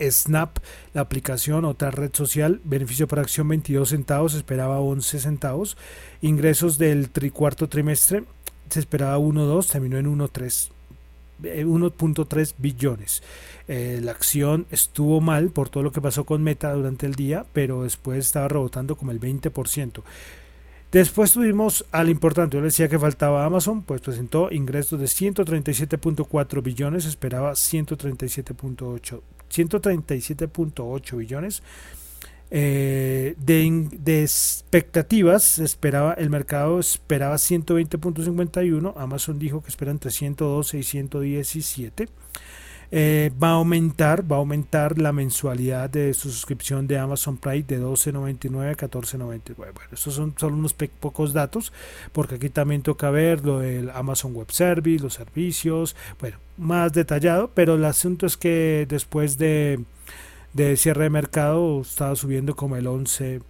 Snap, 0.00 0.58
la 0.94 1.02
aplicación, 1.02 1.64
otra 1.64 1.90
red 1.90 2.10
social, 2.12 2.60
beneficio 2.64 3.06
por 3.06 3.18
acción 3.18 3.48
22 3.48 3.88
centavos, 3.88 4.34
esperaba 4.34 4.80
11 4.80 5.20
centavos. 5.20 5.76
Ingresos 6.22 6.78
del 6.78 7.10
tri 7.10 7.30
cuarto 7.30 7.68
trimestre, 7.68 8.24
se 8.68 8.80
esperaba 8.80 9.18
1.2, 9.18 9.70
terminó 9.70 9.98
en 9.98 10.06
1.3. 10.06 10.70
1.3 11.42 12.50
eh, 12.50 12.54
billones. 12.58 13.22
Eh, 13.68 14.00
la 14.02 14.12
acción 14.12 14.66
estuvo 14.70 15.20
mal 15.20 15.50
por 15.50 15.68
todo 15.68 15.82
lo 15.82 15.92
que 15.92 16.00
pasó 16.00 16.24
con 16.24 16.42
Meta 16.42 16.72
durante 16.72 17.06
el 17.06 17.14
día, 17.14 17.46
pero 17.52 17.84
después 17.84 18.18
estaba 18.18 18.48
rebotando 18.48 18.96
como 18.96 19.10
el 19.10 19.20
20%. 19.20 20.02
Después 20.92 21.32
tuvimos 21.32 21.86
al 21.92 22.08
importante, 22.10 22.56
yo 22.56 22.60
le 22.60 22.66
decía 22.66 22.88
que 22.88 22.98
faltaba 22.98 23.44
Amazon, 23.44 23.82
pues 23.82 24.00
presentó 24.00 24.50
ingresos 24.50 24.98
de 24.98 25.06
137.4 25.06 26.62
billones, 26.62 27.04
esperaba 27.04 27.52
137.8 27.52 29.20
137.8 29.50 31.16
billones. 31.16 31.62
Eh, 32.52 33.36
de, 33.38 33.88
de, 33.92 34.22
expectativas, 34.22 35.60
esperaba 35.60 36.14
el 36.14 36.30
mercado 36.30 36.80
esperaba 36.80 37.36
120.51, 37.36 38.92
Amazon 38.96 39.38
dijo 39.38 39.62
que 39.62 39.68
esperan 39.68 39.96
entre 39.96 40.10
112 40.10 40.78
y 40.78 40.82
117. 40.82 42.08
Eh, 42.92 43.30
va 43.40 43.50
a 43.50 43.52
aumentar, 43.52 44.30
va 44.30 44.36
a 44.36 44.38
aumentar 44.40 44.98
la 44.98 45.12
mensualidad 45.12 45.88
de 45.88 46.12
su 46.12 46.30
suscripción 46.30 46.88
de 46.88 46.98
Amazon 46.98 47.36
Prime 47.36 47.62
de 47.62 47.80
12.99 47.80 48.72
a 48.72 48.76
14.99. 48.76 49.54
Bueno, 49.56 49.72
estos 49.92 50.14
son 50.14 50.34
solo 50.36 50.56
unos 50.56 50.74
pocos 50.74 51.32
datos, 51.32 51.72
porque 52.12 52.34
aquí 52.34 52.48
también 52.48 52.82
toca 52.82 53.10
ver 53.10 53.44
lo 53.44 53.60
del 53.60 53.90
Amazon 53.90 54.34
Web 54.34 54.50
Service, 54.50 55.02
los 55.02 55.14
servicios, 55.14 55.94
bueno, 56.18 56.38
más 56.56 56.92
detallado, 56.92 57.52
pero 57.54 57.76
el 57.76 57.84
asunto 57.84 58.26
es 58.26 58.36
que 58.36 58.86
después 58.88 59.38
de, 59.38 59.84
de 60.52 60.76
cierre 60.76 61.04
de 61.04 61.10
mercado 61.10 61.82
estaba 61.82 62.16
subiendo 62.16 62.56
como 62.56 62.74
el 62.76 62.86
11%. 62.86 63.42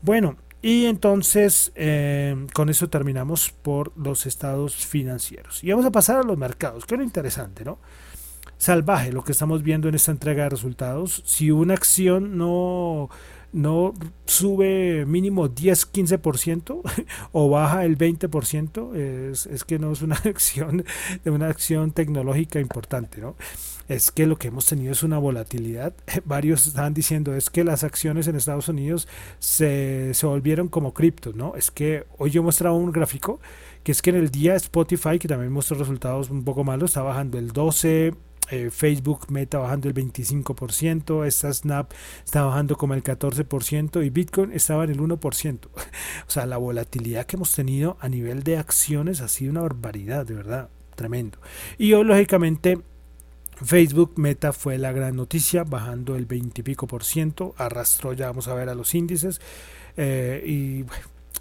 Bueno, 0.00 0.36
y 0.62 0.86
entonces 0.86 1.72
eh, 1.74 2.46
con 2.52 2.68
eso 2.68 2.88
terminamos 2.88 3.50
por 3.50 3.92
los 3.96 4.26
estados 4.26 4.74
financieros. 4.74 5.62
Y 5.62 5.70
vamos 5.70 5.86
a 5.86 5.92
pasar 5.92 6.16
a 6.16 6.22
los 6.22 6.38
mercados, 6.38 6.84
que 6.84 6.94
es 6.94 7.00
interesante, 7.02 7.64
¿no? 7.64 7.78
Salvaje 8.58 9.12
lo 9.12 9.22
que 9.22 9.32
estamos 9.32 9.62
viendo 9.62 9.88
en 9.88 9.94
esta 9.94 10.12
entrega 10.12 10.44
de 10.44 10.50
resultados. 10.50 11.22
Si 11.26 11.50
una 11.50 11.74
acción 11.74 12.38
no, 12.38 13.10
no 13.52 13.94
sube 14.24 15.04
mínimo 15.06 15.48
10-15% 15.48 16.80
o 17.32 17.50
baja 17.50 17.84
el 17.84 17.98
20%, 17.98 18.94
es, 18.94 19.46
es, 19.46 19.64
que 19.64 19.78
no 19.78 19.92
es 19.92 20.02
una 20.02 20.16
acción 20.24 20.84
una 21.26 21.48
acción 21.48 21.92
tecnológica 21.92 22.60
importante, 22.60 23.20
¿no? 23.20 23.36
Es 23.88 24.10
que 24.10 24.26
lo 24.26 24.36
que 24.36 24.48
hemos 24.48 24.66
tenido 24.66 24.92
es 24.92 25.02
una 25.02 25.18
volatilidad. 25.18 25.94
Varios 26.24 26.66
están 26.66 26.94
diciendo 26.94 27.34
es 27.34 27.50
que 27.50 27.64
las 27.64 27.84
acciones 27.84 28.26
en 28.26 28.36
Estados 28.36 28.68
Unidos 28.68 29.06
se, 29.38 30.12
se 30.14 30.26
volvieron 30.26 30.68
como 30.68 30.92
criptos, 30.92 31.34
¿no? 31.34 31.54
Es 31.56 31.70
que 31.70 32.06
hoy 32.18 32.30
yo 32.30 32.42
mostraba 32.42 32.76
un 32.76 32.92
gráfico 32.92 33.40
que 33.86 33.92
es 33.92 34.02
que 34.02 34.10
en 34.10 34.16
el 34.16 34.30
día 34.30 34.56
Spotify, 34.56 35.18
que 35.20 35.28
también 35.28 35.52
muestra 35.52 35.76
resultados 35.76 36.28
un 36.28 36.42
poco 36.42 36.64
malos, 36.64 36.90
está 36.90 37.02
bajando 37.02 37.38
el 37.38 37.52
12, 37.52 38.14
eh, 38.50 38.70
Facebook 38.70 39.26
Meta 39.30 39.58
bajando 39.58 39.88
el 39.88 39.94
25%, 39.94 41.24
esta 41.24 41.52
Snap 41.52 41.92
está 42.24 42.42
bajando 42.42 42.76
como 42.76 42.94
el 42.94 43.02
14% 43.02 44.04
y 44.04 44.10
Bitcoin 44.10 44.52
estaba 44.52 44.84
en 44.84 44.90
el 44.90 44.98
1%. 44.98 45.66
o 45.66 45.70
sea, 46.26 46.46
la 46.46 46.56
volatilidad 46.56 47.26
que 47.26 47.36
hemos 47.36 47.52
tenido 47.52 47.96
a 48.00 48.08
nivel 48.08 48.42
de 48.42 48.58
acciones 48.58 49.20
ha 49.20 49.28
sido 49.28 49.52
una 49.52 49.62
barbaridad, 49.62 50.26
de 50.26 50.34
verdad, 50.34 50.68
tremendo. 50.94 51.38
Y 51.78 51.92
hoy, 51.92 52.04
lógicamente, 52.04 52.78
Facebook 53.64 54.12
Meta 54.16 54.52
fue 54.52 54.78
la 54.78 54.92
gran 54.92 55.16
noticia, 55.16 55.64
bajando 55.64 56.14
el 56.16 56.26
20 56.26 56.60
y 56.60 56.64
pico 56.64 56.86
por 56.86 57.04
ciento, 57.04 57.54
arrastró, 57.56 58.12
ya 58.12 58.26
vamos 58.26 58.48
a 58.48 58.54
ver 58.54 58.68
a 58.68 58.74
los 58.74 58.94
índices. 58.94 59.40
Eh, 59.96 60.42
y 60.46 60.84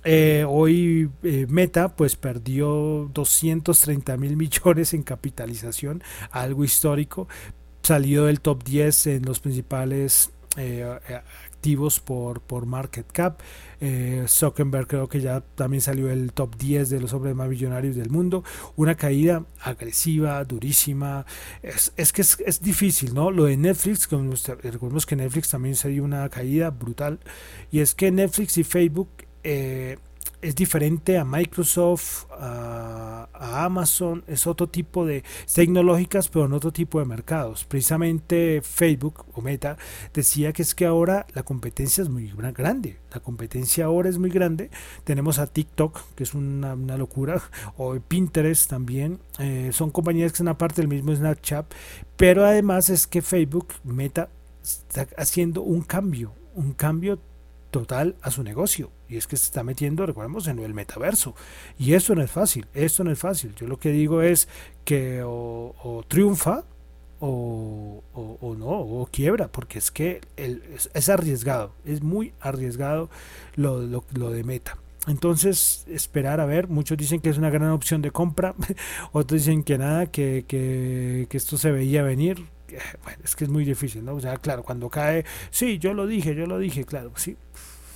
eh, 0.05 0.45
hoy 0.47 1.09
eh, 1.23 1.45
Meta 1.49 1.95
pues 1.95 2.15
perdió 2.15 3.09
230 3.13 4.15
mil 4.17 4.37
millones 4.37 4.93
en 4.93 5.03
capitalización, 5.03 6.03
algo 6.31 6.63
histórico. 6.63 7.27
Salió 7.81 8.25
del 8.25 8.39
top 8.39 8.63
10 8.63 9.07
en 9.07 9.25
los 9.25 9.39
principales 9.39 10.31
por, 12.03 12.41
por 12.41 12.65
market 12.65 13.11
cap. 13.11 13.39
Zuckerberg 14.27 14.87
creo 14.87 15.07
que 15.09 15.21
ya 15.21 15.41
también 15.41 15.81
salió 15.81 16.07
del 16.07 16.31
top 16.31 16.55
10 16.57 16.89
de 16.89 16.99
los 16.99 17.13
hombres 17.13 17.35
más 17.35 17.49
millonarios 17.49 17.95
del 17.95 18.09
mundo. 18.09 18.43
Una 18.75 18.95
caída 18.95 19.45
agresiva, 19.61 20.43
durísima. 20.43 21.25
Es, 21.61 21.93
es 21.97 22.13
que 22.13 22.21
es, 22.21 22.37
es, 22.45 22.61
difícil, 22.61 23.13
¿no? 23.13 23.31
Lo 23.31 23.45
de 23.45 23.57
Netflix, 23.57 24.07
recordemos 24.09 25.05
que 25.05 25.15
Netflix 25.15 25.49
también 25.49 25.75
se 25.75 25.89
dio 25.89 26.03
una 26.03 26.27
caída 26.29 26.69
brutal. 26.69 27.19
Y 27.71 27.79
es 27.79 27.95
que 27.95 28.11
Netflix 28.11 28.57
y 28.57 28.63
Facebook 28.63 29.09
eh, 29.43 29.97
es 30.41 30.55
diferente 30.55 31.17
a 31.17 31.25
Microsoft, 31.25 32.25
a, 32.31 33.27
Amazon, 33.65 34.23
es 34.27 34.47
otro 34.47 34.67
tipo 34.67 35.05
de 35.05 35.23
tecnológicas, 35.53 36.29
pero 36.29 36.45
en 36.45 36.53
otro 36.53 36.71
tipo 36.71 36.99
de 36.99 37.05
mercados. 37.05 37.65
Precisamente 37.65 38.61
Facebook 38.61 39.25
o 39.33 39.41
Meta 39.41 39.77
decía 40.13 40.53
que 40.53 40.61
es 40.61 40.75
que 40.75 40.85
ahora 40.85 41.25
la 41.33 41.43
competencia 41.43 42.01
es 42.03 42.09
muy 42.09 42.31
grande. 42.55 42.99
La 43.11 43.19
competencia 43.19 43.85
ahora 43.85 44.09
es 44.09 44.17
muy 44.17 44.29
grande. 44.29 44.69
Tenemos 45.03 45.39
a 45.39 45.47
TikTok, 45.47 45.99
que 46.15 46.23
es 46.23 46.33
una, 46.33 46.75
locura, 46.97 47.41
o 47.77 47.95
Pinterest 47.95 48.69
también. 48.69 49.19
Eh, 49.39 49.69
son 49.73 49.89
compañías 49.89 50.31
que 50.31 50.39
son 50.39 50.47
aparte 50.47 50.81
del 50.81 50.89
mismo 50.89 51.15
Snapchat, 51.15 51.65
pero 52.17 52.45
además 52.45 52.89
es 52.89 53.07
que 53.07 53.21
Facebook, 53.21 53.73
Meta, 53.83 54.29
está 54.61 55.07
haciendo 55.17 55.61
un 55.61 55.81
cambio, 55.81 56.33
un 56.55 56.73
cambio 56.73 57.19
total 57.75 58.15
a 58.21 58.31
su 58.31 58.41
negocio. 58.41 58.89
Y 59.09 59.17
es 59.17 59.27
que 59.27 59.35
se 59.35 59.43
está 59.43 59.61
metiendo, 59.61 60.05
recordemos, 60.05 60.47
en 60.47 60.59
el 60.59 60.73
metaverso. 60.73 61.35
Y 61.77 61.91
eso 61.91 62.15
no 62.15 62.21
es 62.21 62.31
fácil, 62.31 62.67
esto 62.73 63.03
no 63.03 63.11
es 63.11 63.19
fácil. 63.19 63.53
Yo 63.55 63.67
lo 63.67 63.77
que 63.77 63.89
digo 63.89 64.21
es 64.21 64.47
que 64.85 65.21
o, 65.25 66.05
triunfa 66.07 66.63
o, 67.19 68.01
no, 68.57 68.65
o 68.65 69.09
quiebra, 69.11 69.49
porque 69.49 69.79
es 69.79 69.91
que 69.91 70.21
es, 70.37 71.09
arriesgado, 71.09 71.73
es 71.83 72.01
muy 72.01 72.31
arriesgado 72.39 73.09
lo, 73.57 73.81
de 73.99 74.43
meta. 74.45 74.77
Entonces, 75.07 75.83
esperar 75.89 76.39
a 76.39 76.45
ver, 76.45 76.69
muchos 76.69 76.97
dicen 76.97 77.19
que 77.19 77.29
es 77.29 77.37
una 77.37 77.49
gran 77.49 77.71
opción 77.71 78.01
de 78.01 78.11
compra, 78.11 78.55
otros 79.11 79.41
dicen 79.41 79.63
que 79.63 79.77
nada, 79.77 80.05
que, 80.05 80.45
que 80.47 81.27
esto 81.29 81.57
se 81.57 81.71
veía 81.71 82.03
venir, 82.03 82.54
bueno, 83.03 83.19
es 83.23 83.35
que 83.35 83.45
es 83.45 83.49
muy 83.49 83.65
difícil, 83.65 84.03
¿no? 84.03 84.15
O 84.15 84.19
sea, 84.19 84.37
claro, 84.37 84.63
cuando 84.63 84.89
cae, 84.89 85.25
sí, 85.49 85.77
yo 85.77 85.93
lo 85.93 86.07
dije, 86.07 86.35
yo 86.35 86.45
lo 86.45 86.57
dije, 86.59 86.85
claro, 86.85 87.11
sí, 87.15 87.37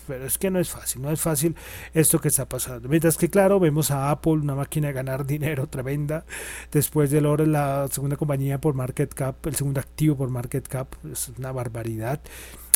pero 0.10 0.26
es 0.26 0.40
que 0.40 0.50
no 0.50 0.60
es 0.60 0.70
fácil, 0.70 1.04
no 1.04 1.12
es 1.12 1.22
fácil 1.22 1.56
esto 1.94 2.20
que 2.20 2.30
está 2.30 2.50
pasando. 2.50 2.90
Mientras 2.90 3.16
que, 3.16 3.30
claro, 3.30 3.60
vemos 3.60 3.92
a 3.92 4.10
Apple, 4.10 4.34
una 4.34 4.56
máquina 4.56 4.88
de 4.88 4.94
ganar 4.94 5.26
dinero 5.28 5.68
tremenda, 5.68 6.26
después 6.72 7.12
del 7.12 7.28
oro, 7.28 7.46
la 7.46 7.88
segunda 7.92 8.16
compañía 8.16 8.60
por 8.60 8.74
market 8.74 9.14
cap, 9.14 9.46
el 9.46 9.56
segundo 9.56 9.80
activo 9.80 10.18
por 10.18 10.30
market 10.30 10.68
cap, 10.68 10.96
es 11.12 11.30
una 11.38 11.52
barbaridad. 11.52 12.22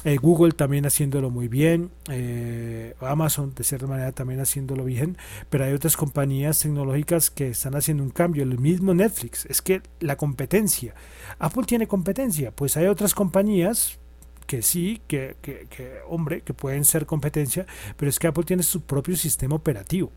Eh, 0.06 0.18
Google 0.18 0.52
también 0.52 0.86
haciéndolo 0.86 1.30
muy 1.30 1.48
bien, 1.48 1.89
eh, 2.10 2.94
Amazon 3.00 3.54
de 3.56 3.63
cierta 3.63 3.88
manera 3.88 4.12
también 4.12 4.42
haciéndolo 4.42 4.84
bien, 4.84 5.18
pero 5.50 5.63
hay 5.63 5.74
otras 5.74 5.96
compañías 5.96 6.60
tecnológicas 6.60 7.30
que 7.30 7.50
están 7.50 7.76
haciendo 7.76 8.04
un 8.04 8.10
cambio, 8.10 8.44
el 8.44 8.60
mismo 8.60 8.94
Netflix, 8.94 9.46
es 9.46 9.62
que 9.62 9.82
la 10.02 10.18
competencia, 10.18 10.94
Apple 11.39 11.63
tiene 11.66 11.88
competencia, 11.88 12.52
pues 12.52 12.76
hay 12.76 12.88
otras 12.88 13.16
compañías 13.16 13.98
que 14.46 14.62
sí, 14.62 15.02
que, 15.08 15.38
que, 15.42 15.68
que 15.70 16.00
hombre, 16.10 16.42
que 16.42 16.54
pueden 16.54 16.84
ser 16.84 17.06
competencia, 17.06 17.66
pero 17.96 18.10
es 18.10 18.20
que 18.20 18.28
Apple 18.28 18.44
tiene 18.44 18.63
su 18.63 18.82
propio 18.82 19.16
sistema 19.16 19.56
operativo. 19.56 20.12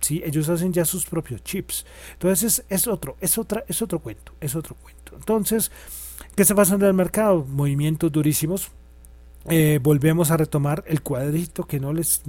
¿sí? 0.00 0.22
Ellos 0.24 0.48
hacen 0.48 0.72
ya 0.72 0.84
sus 0.84 1.06
propios 1.06 1.42
chips. 1.42 1.84
Entonces 2.12 2.64
es, 2.68 2.86
otro, 2.86 3.16
es 3.20 3.38
otra, 3.38 3.64
es 3.68 3.82
otro 3.82 3.98
cuento, 3.98 4.32
es 4.40 4.54
otro 4.54 4.76
cuento. 4.76 5.16
Entonces, 5.16 5.70
¿Qué 6.34 6.42
está 6.42 6.54
pasando 6.54 6.84
en 6.84 6.90
el 6.90 6.94
mercado? 6.94 7.44
Movimientos 7.48 8.12
durísimos. 8.12 8.70
Eh, 9.50 9.80
volvemos 9.82 10.30
a 10.30 10.36
retomar 10.36 10.84
el 10.86 11.00
cuadrito 11.00 11.64
que 11.64 11.80
no 11.80 11.92
les 11.92 12.22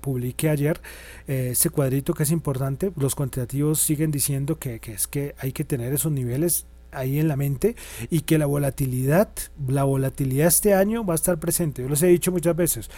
publiqué 0.00 0.48
ayer, 0.48 0.80
eh, 1.28 1.50
ese 1.52 1.70
cuadrito 1.70 2.14
que 2.14 2.24
es 2.24 2.32
importante, 2.32 2.90
los 2.96 3.14
cuantitativos 3.14 3.78
siguen 3.78 4.10
diciendo 4.10 4.58
que, 4.58 4.80
que, 4.80 4.94
es 4.94 5.06
que 5.06 5.36
hay 5.38 5.52
que 5.52 5.62
tener 5.62 5.92
esos 5.92 6.10
niveles 6.10 6.66
ahí 6.90 7.20
en 7.20 7.28
la 7.28 7.36
mente 7.36 7.76
y 8.10 8.22
que 8.22 8.38
la 8.38 8.46
volatilidad, 8.46 9.28
la 9.68 9.84
volatilidad 9.84 10.48
este 10.48 10.74
año 10.74 11.04
va 11.04 11.14
a 11.14 11.16
estar 11.16 11.38
presente. 11.38 11.82
Yo 11.82 11.88
les 11.88 12.02
he 12.02 12.08
dicho 12.08 12.32
muchas 12.32 12.56
veces, 12.56 12.90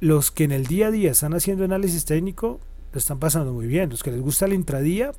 los 0.00 0.30
que 0.30 0.44
en 0.44 0.52
el 0.52 0.66
día 0.66 0.88
a 0.88 0.90
día 0.90 1.12
están 1.12 1.34
haciendo 1.34 1.64
análisis 1.64 2.04
técnico, 2.04 2.58
lo 2.92 2.98
están 2.98 3.18
pasando 3.18 3.52
muy 3.52 3.66
bien. 3.66 3.90
Los 3.90 4.02
que 4.02 4.10
les 4.10 4.20
gusta 4.20 4.46
el 4.46 4.54
intradía, 4.54 5.12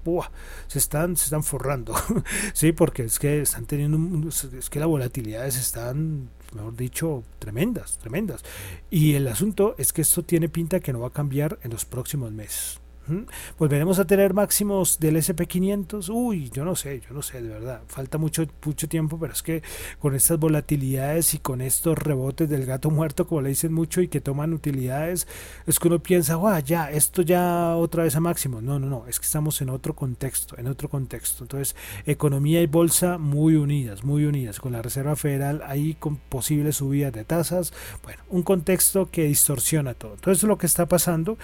se 0.67 0.79
están 0.79 1.15
se 1.15 1.25
están 1.25 1.43
forrando. 1.43 1.95
sí, 2.53 2.71
porque 2.71 3.03
es 3.03 3.19
que 3.19 3.41
están 3.41 3.65
teniendo 3.65 4.29
es 4.29 4.69
que 4.69 4.79
las 4.79 4.87
volatilidades 4.87 5.57
están 5.57 6.29
mejor 6.53 6.75
dicho, 6.75 7.23
tremendas, 7.39 7.97
tremendas. 7.97 8.43
Y 8.89 9.13
el 9.13 9.27
asunto 9.27 9.75
es 9.77 9.93
que 9.93 10.01
esto 10.01 10.23
tiene 10.23 10.49
pinta 10.49 10.79
que 10.79 10.91
no 10.91 10.99
va 10.99 11.07
a 11.07 11.11
cambiar 11.11 11.59
en 11.63 11.71
los 11.71 11.85
próximos 11.85 12.31
meses. 12.31 12.80
¿Volveremos 13.57 13.99
a 13.99 14.05
tener 14.05 14.33
máximos 14.33 14.99
del 14.99 15.17
SP500? 15.17 16.09
Uy, 16.13 16.49
yo 16.51 16.63
no 16.63 16.75
sé, 16.75 17.01
yo 17.01 17.13
no 17.13 17.21
sé, 17.21 17.41
de 17.41 17.49
verdad. 17.49 17.81
Falta 17.87 18.17
mucho, 18.17 18.45
mucho 18.63 18.87
tiempo, 18.87 19.17
pero 19.19 19.33
es 19.33 19.41
que 19.41 19.63
con 19.99 20.15
estas 20.15 20.39
volatilidades 20.39 21.33
y 21.33 21.39
con 21.39 21.61
estos 21.61 21.97
rebotes 21.97 22.49
del 22.49 22.65
gato 22.65 22.89
muerto, 22.89 23.27
como 23.27 23.41
le 23.41 23.49
dicen 23.49 23.73
mucho, 23.73 24.01
y 24.01 24.07
que 24.07 24.21
toman 24.21 24.53
utilidades, 24.53 25.27
es 25.65 25.79
que 25.79 25.87
uno 25.87 25.99
piensa, 25.99 26.35
wow, 26.35 26.59
ya, 26.59 26.91
esto 26.91 27.21
ya 27.21 27.75
otra 27.75 28.03
vez 28.03 28.15
a 28.15 28.19
máximo. 28.19 28.61
No, 28.61 28.79
no, 28.79 28.87
no, 28.87 29.07
es 29.07 29.19
que 29.19 29.25
estamos 29.25 29.61
en 29.61 29.69
otro 29.69 29.95
contexto, 29.95 30.57
en 30.57 30.67
otro 30.67 30.89
contexto. 30.89 31.43
Entonces, 31.43 31.75
economía 32.05 32.61
y 32.61 32.67
bolsa 32.67 33.17
muy 33.17 33.55
unidas, 33.55 34.03
muy 34.03 34.25
unidas, 34.25 34.59
con 34.59 34.71
la 34.71 34.81
Reserva 34.81 35.15
Federal 35.15 35.61
ahí 35.65 35.95
con 35.95 36.17
posibles 36.17 36.77
subidas 36.77 37.13
de 37.13 37.25
tasas. 37.25 37.73
Bueno, 38.03 38.21
un 38.29 38.43
contexto 38.43 39.09
que 39.09 39.25
distorsiona 39.25 39.93
todo. 39.95 40.13
Entonces, 40.13 40.43
lo 40.43 40.57
que 40.57 40.67
está 40.67 40.85
pasando 40.87 41.37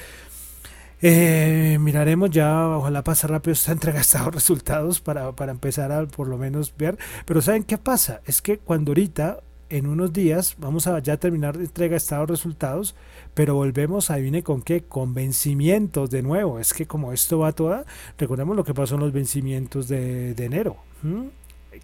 eh, 1.01 1.77
miraremos 1.79 2.31
ya, 2.31 2.67
ojalá 2.69 3.03
pase 3.03 3.27
rápido 3.27 3.53
esta 3.53 3.71
entrega 3.73 4.01
estos 4.01 4.33
resultados 4.33 4.99
para, 4.99 5.31
para 5.33 5.51
empezar 5.51 5.91
a 5.91 6.05
por 6.07 6.27
lo 6.27 6.37
menos 6.37 6.73
ver. 6.77 6.97
Pero 7.25 7.41
¿saben 7.41 7.63
qué 7.63 7.77
pasa? 7.77 8.21
Es 8.25 8.41
que 8.41 8.57
cuando 8.57 8.91
ahorita, 8.91 9.41
en 9.69 9.87
unos 9.87 10.13
días, 10.13 10.55
vamos 10.59 10.87
a 10.87 10.99
ya 10.99 11.17
terminar 11.17 11.57
de 11.57 11.65
entrega 11.65 11.97
estados 11.97 12.29
resultados, 12.29 12.95
pero 13.33 13.55
volvemos, 13.55 14.09
ahí 14.09 14.23
viene 14.23 14.41
con 14.41 14.61
qué, 14.61 14.83
con 14.83 15.13
vencimientos 15.13 16.09
de 16.09 16.23
nuevo. 16.23 16.59
Es 16.59 16.73
que 16.73 16.87
como 16.87 17.13
esto 17.13 17.39
va 17.39 17.51
toda, 17.51 17.85
recordemos 18.17 18.55
lo 18.55 18.63
que 18.63 18.73
pasó 18.73 18.95
en 18.95 19.01
los 19.01 19.11
vencimientos 19.11 19.87
de, 19.87 20.31
enero. 20.37 20.77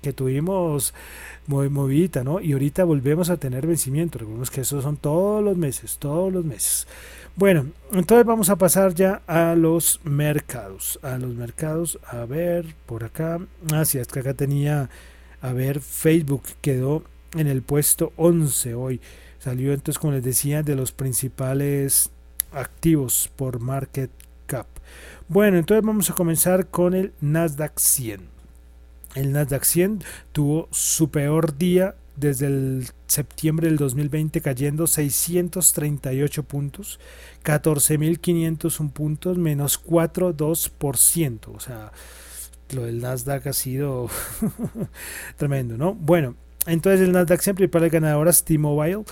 Que 0.01 0.13
tuvimos 0.13 0.93
muy 1.47 1.69
movidita, 1.69 2.23
¿no? 2.23 2.39
Y 2.39 2.53
ahorita 2.53 2.84
volvemos 2.84 3.29
a 3.29 3.38
tener 3.38 3.67
vencimientos. 3.67 4.21
Recordemos 4.21 4.51
que 4.51 4.62
esos 4.62 4.84
son 4.84 4.97
todos 4.97 5.43
los 5.43 5.58
meses, 5.58 5.97
todos 5.97 6.32
los 6.32 6.45
meses. 6.45 6.88
Bueno, 7.36 7.67
entonces 7.91 8.25
vamos 8.25 8.49
a 8.49 8.58
pasar 8.58 8.93
ya 8.93 9.21
a 9.27 9.56
los 9.56 9.99
mercados. 10.03 10.99
A 11.01 11.17
los 11.17 11.34
mercados, 11.34 11.99
a 12.08 12.25
ver, 12.25 12.75
por 12.86 13.03
acá. 13.03 13.39
Ah, 13.73 13.86
sí, 13.86 13.97
es 13.97 14.08
que 14.08 14.19
acá 14.19 14.34
tenía, 14.34 14.89
a 15.41 15.53
ver, 15.53 15.79
Facebook 15.79 16.43
quedó 16.62 17.03
en 17.36 17.47
el 17.47 17.62
puesto 17.62 18.13
11 18.17 18.75
hoy. 18.75 19.01
Salió 19.39 19.73
entonces, 19.73 19.99
como 19.99 20.13
les 20.13 20.23
decía, 20.23 20.63
de 20.63 20.75
los 20.75 20.91
principales 20.91 22.12
activos 22.51 23.32
por 23.36 23.60
market 23.60 24.12
cap. 24.45 24.67
Bueno, 25.27 25.58
entonces 25.58 25.86
vamos 25.86 26.10
a 26.10 26.13
comenzar 26.13 26.67
con 26.67 26.93
el 26.93 27.13
Nasdaq 27.19 27.79
100. 27.79 28.33
El 29.15 29.32
Nasdaq 29.32 29.63
100 29.63 30.04
tuvo 30.32 30.67
su 30.71 31.10
peor 31.10 31.58
día 31.58 31.95
desde 32.15 32.47
el 32.47 32.88
septiembre 33.08 33.67
del 33.67 33.78
2020 33.78 34.41
cayendo 34.41 34.88
638 34.88 36.43
puntos, 36.43 36.99
14.501 37.43 38.91
puntos, 38.91 39.38
menos 39.38 39.84
4,2%. 39.84 41.39
O 41.56 41.60
sea, 41.60 41.91
lo 42.73 42.84
del 42.84 43.02
Nasdaq 43.02 43.47
ha 43.47 43.54
sido 43.54 44.10
tremendo, 45.38 45.78
¿no? 45.78 45.93
Bueno, 45.93 46.36
entonces 46.65 47.02
el 47.02 47.12
Nasdaq 47.12 47.41
siempre 47.41 47.67
para 47.67 47.89
ganadoras 47.89 48.43
T-Mobile 48.43 49.04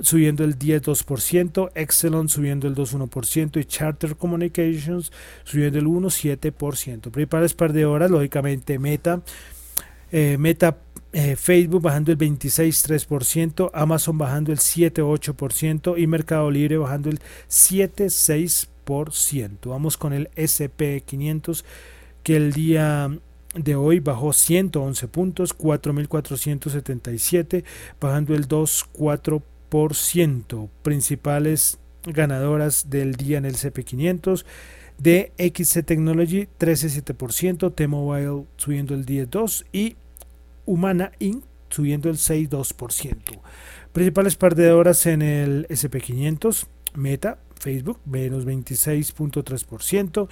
subiendo 0.00 0.44
el 0.44 0.58
10,2%, 0.58 1.70
Exelon 1.74 2.28
subiendo 2.28 2.68
el 2.68 2.74
2,1% 2.74 3.58
y 3.60 3.64
Charter 3.64 4.16
Communications 4.16 5.10
subiendo 5.44 5.78
el 5.78 5.86
1,7%. 5.86 7.10
Principales 7.10 7.54
par 7.54 7.72
de 7.72 7.86
horas, 7.86 8.10
lógicamente 8.10 8.78
Meta, 8.78 9.22
eh, 10.10 10.36
Meta 10.38 10.76
eh, 11.12 11.36
Facebook 11.36 11.80
bajando 11.82 12.10
el 12.12 12.18
26,3%, 12.18 13.70
Amazon 13.72 14.18
bajando 14.18 14.52
el 14.52 14.58
7,8% 14.58 15.96
y 15.96 16.06
Mercado 16.08 16.50
Libre 16.50 16.76
bajando 16.76 17.08
el 17.08 17.20
7,6%. 17.48 19.66
Vamos 19.66 19.96
con 19.96 20.12
el 20.12 20.28
SP500 20.32 21.64
que 22.22 22.36
el 22.36 22.52
día 22.52 23.10
de 23.54 23.76
hoy 23.76 24.00
bajó 24.00 24.32
111 24.32 25.06
puntos, 25.08 25.56
4.477, 25.56 27.64
bajando 28.00 28.34
el 28.34 28.48
2,4%. 28.48 29.42
Principales 30.82 31.78
ganadoras 32.06 32.90
del 32.90 33.14
día 33.14 33.38
en 33.38 33.44
el 33.44 33.54
CP500. 33.54 34.44
de 34.98 35.32
Technology 35.84 36.48
13,7%, 36.58 37.74
T-Mobile 37.74 38.44
subiendo 38.56 38.94
el 38.94 39.04
10,2% 39.04 39.64
y 39.72 39.96
Humana 40.66 41.12
Inc. 41.18 41.44
subiendo 41.68 42.08
el 42.08 42.16
6,2%. 42.16 43.40
Principales 43.92 44.36
perdedoras 44.36 45.06
en 45.06 45.22
el 45.22 45.66
SP500, 45.68 46.66
Meta, 46.94 47.38
Facebook, 47.58 47.98
menos 48.04 48.46
26,3%. 48.46 50.28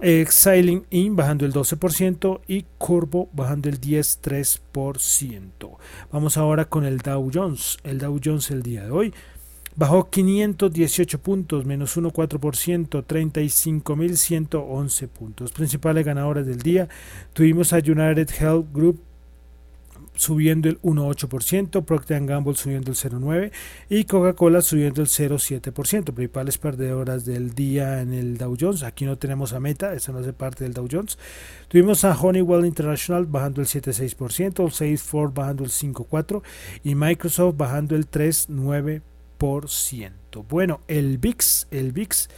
Exiling 0.00 0.84
In 0.90 1.16
bajando 1.16 1.46
el 1.46 1.52
12% 1.52 2.40
y 2.46 2.66
Corvo 2.78 3.28
bajando 3.32 3.68
el 3.68 3.80
10,3%. 3.80 5.76
Vamos 6.12 6.36
ahora 6.36 6.66
con 6.66 6.84
el 6.84 6.98
Dow 6.98 7.28
Jones. 7.32 7.78
El 7.82 7.98
Dow 7.98 8.20
Jones 8.22 8.50
el 8.50 8.62
día 8.62 8.84
de 8.84 8.90
hoy 8.90 9.14
bajó 9.76 10.10
518 10.10 11.20
puntos, 11.20 11.64
menos 11.64 11.96
1,4%, 11.96 13.06
35.111 13.06 15.08
puntos. 15.08 15.52
Principales 15.52 16.04
ganadoras 16.04 16.44
del 16.46 16.58
día 16.58 16.88
tuvimos 17.32 17.72
a 17.72 17.78
United 17.78 18.28
Health 18.38 18.66
Group 18.72 19.00
subiendo 20.16 20.68
el 20.68 20.80
1,8%, 20.82 21.84
Procter 21.84 22.26
Gamble 22.26 22.54
subiendo 22.54 22.90
el 22.90 22.96
0,9% 22.96 23.52
y 23.88 24.04
Coca-Cola 24.04 24.60
subiendo 24.62 25.02
el 25.02 25.08
0,7%. 25.08 26.12
Principales 26.12 26.58
perdedoras 26.58 27.24
del 27.24 27.54
día 27.54 28.00
en 28.00 28.12
el 28.12 28.38
Dow 28.38 28.56
Jones. 28.58 28.82
Aquí 28.82 29.04
no 29.04 29.16
tenemos 29.18 29.52
a 29.52 29.60
Meta, 29.60 29.94
esa 29.94 30.12
no 30.12 30.18
hace 30.18 30.32
parte 30.32 30.64
del 30.64 30.74
Dow 30.74 30.88
Jones. 30.90 31.18
Tuvimos 31.68 32.04
a 32.04 32.16
Honeywell 32.18 32.66
International 32.66 33.26
bajando 33.26 33.60
el 33.60 33.66
7,6%, 33.66 34.70
Salesforce 34.70 35.34
bajando 35.34 35.64
el 35.64 35.70
5,4% 35.70 36.42
y 36.84 36.94
Microsoft 36.94 37.56
bajando 37.56 37.96
el 37.96 38.10
3,9%. 38.10 39.02
Bueno, 40.48 40.80
el 40.88 41.18
VIX, 41.18 41.66
el 41.70 41.92
VIX 41.92 42.28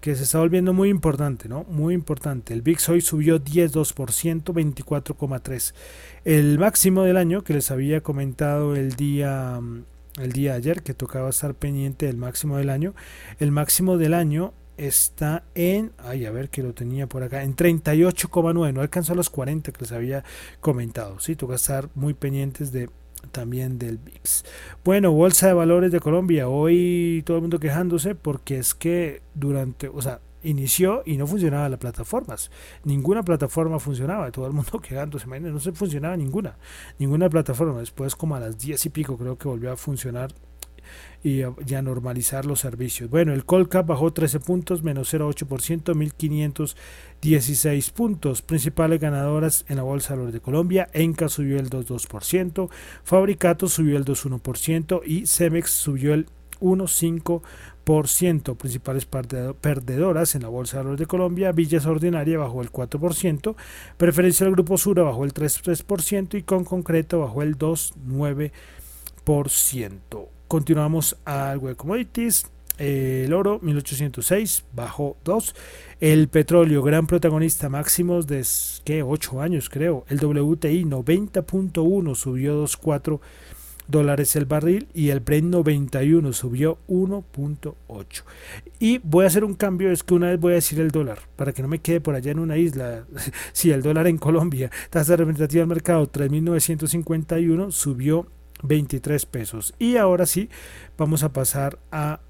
que 0.00 0.14
se 0.14 0.24
está 0.24 0.38
volviendo 0.38 0.72
muy 0.72 0.90
importante, 0.90 1.48
¿no? 1.48 1.64
Muy 1.64 1.94
importante. 1.94 2.54
El 2.54 2.62
VIX 2.62 2.88
hoy 2.88 3.00
subió 3.00 3.42
10,2%, 3.42 4.52
24,3%. 4.52 5.72
El 6.24 6.58
máximo 6.58 7.02
del 7.02 7.16
año 7.16 7.42
que 7.42 7.54
les 7.54 7.70
había 7.70 8.00
comentado 8.00 8.76
el 8.76 8.94
día, 8.94 9.58
mm, 9.60 9.84
el 10.20 10.32
día 10.32 10.54
ayer, 10.54 10.82
que 10.82 10.94
tocaba 10.94 11.30
estar 11.30 11.54
pendiente 11.54 12.06
del 12.06 12.16
máximo 12.16 12.58
del 12.58 12.70
año. 12.70 12.94
El 13.40 13.50
máximo 13.50 13.98
del 13.98 14.14
año 14.14 14.52
está 14.78 15.42
en, 15.54 15.92
ay, 15.98 16.24
a 16.24 16.30
ver 16.30 16.48
que 16.48 16.62
lo 16.62 16.72
tenía 16.72 17.08
por 17.08 17.22
acá, 17.24 17.42
en 17.42 17.56
38,9, 17.56 18.72
no 18.72 18.80
alcanzó 18.80 19.14
los 19.14 19.28
40 19.28 19.72
que 19.72 19.80
les 19.80 19.92
había 19.92 20.24
comentado, 20.60 21.18
sí, 21.18 21.34
toca 21.34 21.56
estar 21.56 21.90
muy 21.96 22.14
pendientes 22.14 22.70
de 22.70 22.88
también 23.30 23.78
del 23.78 23.98
VIX. 23.98 24.44
Bueno, 24.84 25.12
Bolsa 25.12 25.48
de 25.48 25.52
Valores 25.52 25.92
de 25.92 26.00
Colombia, 26.00 26.48
hoy 26.48 27.22
todo 27.26 27.36
el 27.36 27.42
mundo 27.42 27.58
quejándose 27.58 28.14
porque 28.14 28.58
es 28.58 28.74
que 28.74 29.22
durante, 29.34 29.88
o 29.88 30.00
sea, 30.00 30.20
inició 30.42 31.02
y 31.04 31.16
no 31.16 31.26
funcionaba 31.26 31.68
las 31.68 31.78
plataformas. 31.78 32.50
Ninguna 32.84 33.22
plataforma 33.22 33.78
funcionaba, 33.78 34.30
todo 34.30 34.46
el 34.46 34.52
mundo 34.52 34.78
quejándose, 34.82 35.26
no 35.26 35.60
se 35.60 35.72
funcionaba 35.72 36.16
ninguna, 36.16 36.56
ninguna 36.98 37.28
plataforma. 37.28 37.80
Después 37.80 38.14
como 38.16 38.36
a 38.36 38.40
las 38.40 38.58
10 38.58 38.86
y 38.86 38.90
pico 38.90 39.16
creo 39.16 39.36
que 39.36 39.48
volvió 39.48 39.72
a 39.72 39.76
funcionar 39.76 40.32
y 41.22 41.42
ya 41.64 41.82
normalizar 41.82 42.46
los 42.46 42.60
servicios. 42.60 43.10
Bueno, 43.10 43.32
el 43.32 43.44
Colcap 43.44 43.86
bajó 43.86 44.12
13 44.12 44.40
puntos, 44.40 44.82
menos 44.82 45.12
0,8%, 45.12 45.94
1.516 47.20 47.92
puntos. 47.92 48.42
Principales 48.42 49.00
ganadoras 49.00 49.64
en 49.68 49.76
la 49.76 49.82
Bolsa 49.82 50.10
de 50.10 50.16
Valores 50.16 50.34
de 50.34 50.40
Colombia, 50.40 50.88
Enca 50.92 51.28
subió 51.28 51.58
el 51.58 51.70
2,2%, 51.70 52.70
Fabricato 53.02 53.68
subió 53.68 53.96
el 53.96 54.04
2,1% 54.04 55.02
y 55.04 55.26
Cemex 55.26 55.70
subió 55.70 56.14
el 56.14 56.26
1,5%. 56.60 58.56
Principales 58.56 59.06
perdedoras 59.06 60.34
en 60.34 60.42
la 60.42 60.48
Bolsa 60.48 60.76
de 60.76 60.82
Valores 60.82 61.00
de 61.00 61.06
Colombia, 61.06 61.52
Villas 61.52 61.86
Ordinaria 61.86 62.38
bajó 62.38 62.62
el 62.62 62.70
4%, 62.70 63.56
Preferencia 63.96 64.44
del 64.44 64.54
Grupo 64.54 64.76
Sura 64.76 65.02
bajó 65.02 65.24
el 65.24 65.32
3,3% 65.32 66.38
y 66.38 66.42
con 66.42 66.64
concreto 66.64 67.20
bajó 67.20 67.42
el 67.42 67.56
2,9%. 67.56 70.37
Continuamos 70.48 71.16
algo 71.26 71.68
de 71.68 71.74
commodities. 71.74 72.50
El 72.78 73.34
oro 73.34 73.58
1806 73.60 74.64
bajó 74.72 75.16
2. 75.24 75.54
El 76.00 76.28
petróleo, 76.28 76.82
gran 76.82 77.06
protagonista 77.06 77.68
máximos 77.68 78.26
de 78.26 78.46
¿qué? 78.84 79.02
8 79.02 79.42
años 79.42 79.68
creo. 79.68 80.06
El 80.08 80.24
WTI 80.24 80.84
90.1 80.84 82.14
subió 82.14 82.64
2.4 82.64 83.20
dólares 83.88 84.36
el 84.36 84.44
barril 84.44 84.88
y 84.94 85.08
el 85.08 85.20
Brent 85.20 85.50
91 85.50 86.32
subió 86.32 86.78
1.8. 86.88 88.22
Y 88.78 88.98
voy 88.98 89.24
a 89.24 89.28
hacer 89.28 89.44
un 89.44 89.54
cambio, 89.54 89.90
es 89.90 90.02
que 90.02 90.14
una 90.14 90.28
vez 90.28 90.38
voy 90.38 90.52
a 90.52 90.56
decir 90.56 90.78
el 90.80 90.90
dólar, 90.90 91.18
para 91.36 91.52
que 91.52 91.62
no 91.62 91.68
me 91.68 91.80
quede 91.80 92.00
por 92.00 92.14
allá 92.14 92.30
en 92.30 92.38
una 92.38 92.56
isla. 92.56 93.04
si 93.52 93.70
el 93.70 93.82
dólar 93.82 94.06
en 94.06 94.18
Colombia, 94.18 94.70
tasa 94.90 95.16
representativa 95.16 95.62
del 95.62 95.68
mercado 95.68 96.10
3.951, 96.10 97.72
subió 97.72 98.26
23 98.62 99.26
pesos. 99.26 99.74
Y 99.78 99.96
ahora 99.96 100.26
sí, 100.26 100.48
vamos 100.96 101.22
a 101.22 101.32
pasar 101.32 101.78
a 101.90 102.20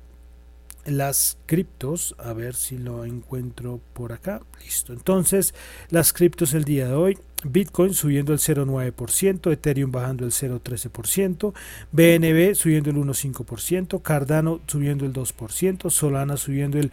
las 0.85 1.39
criptos, 1.47 2.15
a 2.19 2.33
ver 2.33 2.55
si 2.55 2.79
lo 2.79 3.05
encuentro 3.05 3.81
por 3.93 4.13
acá. 4.13 4.41
Listo. 4.63 4.93
Entonces, 4.93 5.55
las 5.91 6.13
criptos 6.13 6.55
el 6.55 6.65
día 6.65 6.89
de 6.89 6.95
hoy, 6.95 7.19
Bitcoin 7.45 7.95
subiendo 7.95 8.33
el 8.33 8.39
0,9%, 8.39 9.53
Ethereum 9.53 9.93
bajando 9.93 10.25
el 10.25 10.33
0,13%, 10.33 11.53
BNB 11.93 12.55
subiendo 12.55 12.91
el 12.91 12.97
1,5%, 12.97 14.03
Cardano 14.03 14.61
subiendo 14.67 15.05
el 15.05 15.13
2%, 15.13 15.91
Solana 15.91 16.37
subiendo 16.37 16.79
el 16.79 16.91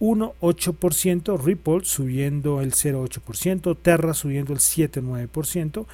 1,8%, 0.00 1.38
Ripple 1.42 1.80
subiendo 1.84 2.60
el 2.60 2.72
0,8%, 2.72 3.76
Terra 3.80 4.12
subiendo 4.14 4.52
el 4.52 4.58
7,9%, 4.58 5.86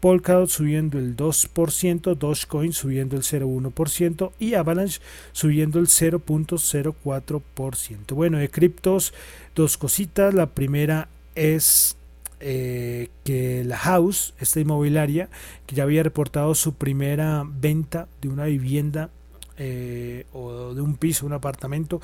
Polkadot 0.00 0.48
subiendo 0.48 0.98
el 0.98 1.16
2%, 1.16 2.16
Dogecoin 2.16 2.72
subiendo 2.72 3.16
el 3.16 3.22
0,1% 3.22 4.32
y 4.38 4.54
Avalanche 4.54 5.00
subiendo 5.32 5.78
el 5.78 5.88
0.04%. 5.88 8.14
Bueno, 8.14 8.38
de 8.38 8.48
criptos, 8.48 9.12
dos 9.54 9.76
cositas. 9.76 10.32
La 10.32 10.46
primera 10.46 11.08
es 11.34 11.98
eh, 12.40 13.08
que 13.24 13.62
la 13.64 13.76
House, 13.76 14.32
esta 14.40 14.60
inmobiliaria, 14.60 15.28
que 15.66 15.76
ya 15.76 15.82
había 15.82 16.02
reportado 16.02 16.54
su 16.54 16.72
primera 16.72 17.44
venta 17.46 18.08
de 18.22 18.28
una 18.28 18.46
vivienda 18.46 19.10
eh, 19.58 20.24
o 20.32 20.72
de 20.72 20.80
un 20.80 20.96
piso, 20.96 21.26
un 21.26 21.34
apartamento, 21.34 22.00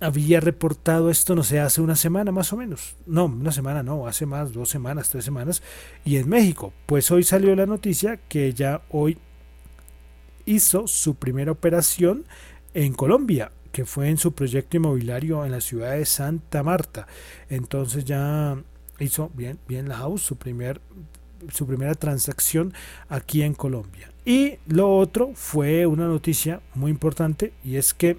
había 0.00 0.40
reportado 0.40 1.10
esto, 1.10 1.34
no 1.34 1.42
sé, 1.42 1.60
hace 1.60 1.82
una 1.82 1.94
semana 1.94 2.32
más 2.32 2.52
o 2.52 2.56
menos. 2.56 2.96
No, 3.06 3.26
una 3.26 3.52
semana 3.52 3.82
no, 3.82 4.06
hace 4.06 4.26
más, 4.26 4.52
dos 4.52 4.70
semanas, 4.70 5.10
tres 5.10 5.24
semanas. 5.24 5.62
Y 6.04 6.16
en 6.16 6.28
México, 6.28 6.72
pues 6.86 7.10
hoy 7.10 7.22
salió 7.22 7.54
la 7.54 7.66
noticia 7.66 8.16
que 8.16 8.52
ya 8.54 8.82
hoy 8.90 9.18
hizo 10.46 10.86
su 10.86 11.14
primera 11.16 11.52
operación 11.52 12.24
en 12.72 12.94
Colombia, 12.94 13.52
que 13.72 13.84
fue 13.84 14.08
en 14.08 14.16
su 14.16 14.32
proyecto 14.32 14.78
inmobiliario 14.78 15.44
en 15.44 15.52
la 15.52 15.60
ciudad 15.60 15.92
de 15.92 16.06
Santa 16.06 16.62
Marta. 16.62 17.06
Entonces 17.50 18.04
ya 18.04 18.56
hizo 18.98 19.30
bien, 19.34 19.58
bien 19.68 19.88
la 19.88 19.96
house, 19.98 20.22
su, 20.22 20.36
primer, 20.36 20.80
su 21.52 21.66
primera 21.66 21.94
transacción 21.94 22.72
aquí 23.08 23.42
en 23.42 23.54
Colombia. 23.54 24.10
Y 24.24 24.58
lo 24.66 24.96
otro 24.96 25.32
fue 25.34 25.86
una 25.86 26.06
noticia 26.06 26.62
muy 26.74 26.90
importante 26.90 27.52
y 27.62 27.76
es 27.76 27.92
que 27.94 28.18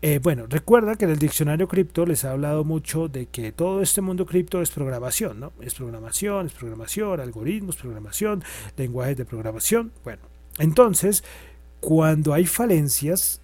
Eh, 0.00 0.20
bueno, 0.22 0.46
recuerda 0.48 0.94
que 0.94 1.06
en 1.06 1.10
el 1.10 1.18
diccionario 1.18 1.66
cripto 1.66 2.06
les 2.06 2.24
ha 2.24 2.30
hablado 2.30 2.62
mucho 2.62 3.08
de 3.08 3.26
que 3.26 3.50
todo 3.50 3.82
este 3.82 4.00
mundo 4.00 4.26
cripto 4.26 4.62
es 4.62 4.70
programación, 4.70 5.40
¿no? 5.40 5.52
Es 5.60 5.74
programación, 5.74 6.46
es 6.46 6.52
programación, 6.52 7.20
algoritmos, 7.20 7.76
programación, 7.76 8.44
lenguajes 8.76 9.16
de 9.16 9.24
programación. 9.24 9.92
Bueno, 10.04 10.22
entonces, 10.58 11.24
cuando 11.80 12.32
hay 12.32 12.46
falencias 12.46 13.40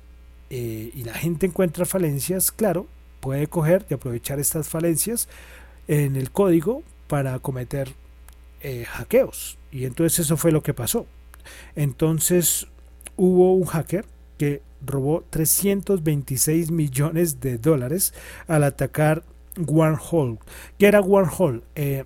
eh, 0.50 0.92
y 0.94 1.02
la 1.02 1.14
gente 1.14 1.46
encuentra 1.46 1.86
falencias, 1.86 2.52
claro, 2.52 2.86
puede 3.18 3.48
coger 3.48 3.84
y 3.90 3.94
aprovechar 3.94 4.38
estas 4.38 4.68
falencias 4.68 5.28
en 5.88 6.14
el 6.14 6.30
código 6.30 6.84
para 7.08 7.38
cometer 7.40 7.94
eh, 8.60 8.84
hackeos. 8.84 9.58
Y 9.72 9.86
entonces 9.86 10.20
eso 10.20 10.36
fue 10.36 10.52
lo 10.52 10.62
que 10.62 10.72
pasó. 10.72 11.06
Entonces 11.74 12.68
hubo 13.16 13.54
un 13.54 13.64
hacker 13.64 14.04
que 14.38 14.62
robó 14.86 15.24
326 15.30 16.70
millones 16.70 17.40
de 17.40 17.58
dólares 17.58 18.14
al 18.46 18.64
atacar 18.64 19.24
Warhol. 19.56 20.38
¿Qué 20.78 20.86
era 20.86 21.00
Warhol? 21.00 21.64
Eh, 21.74 22.04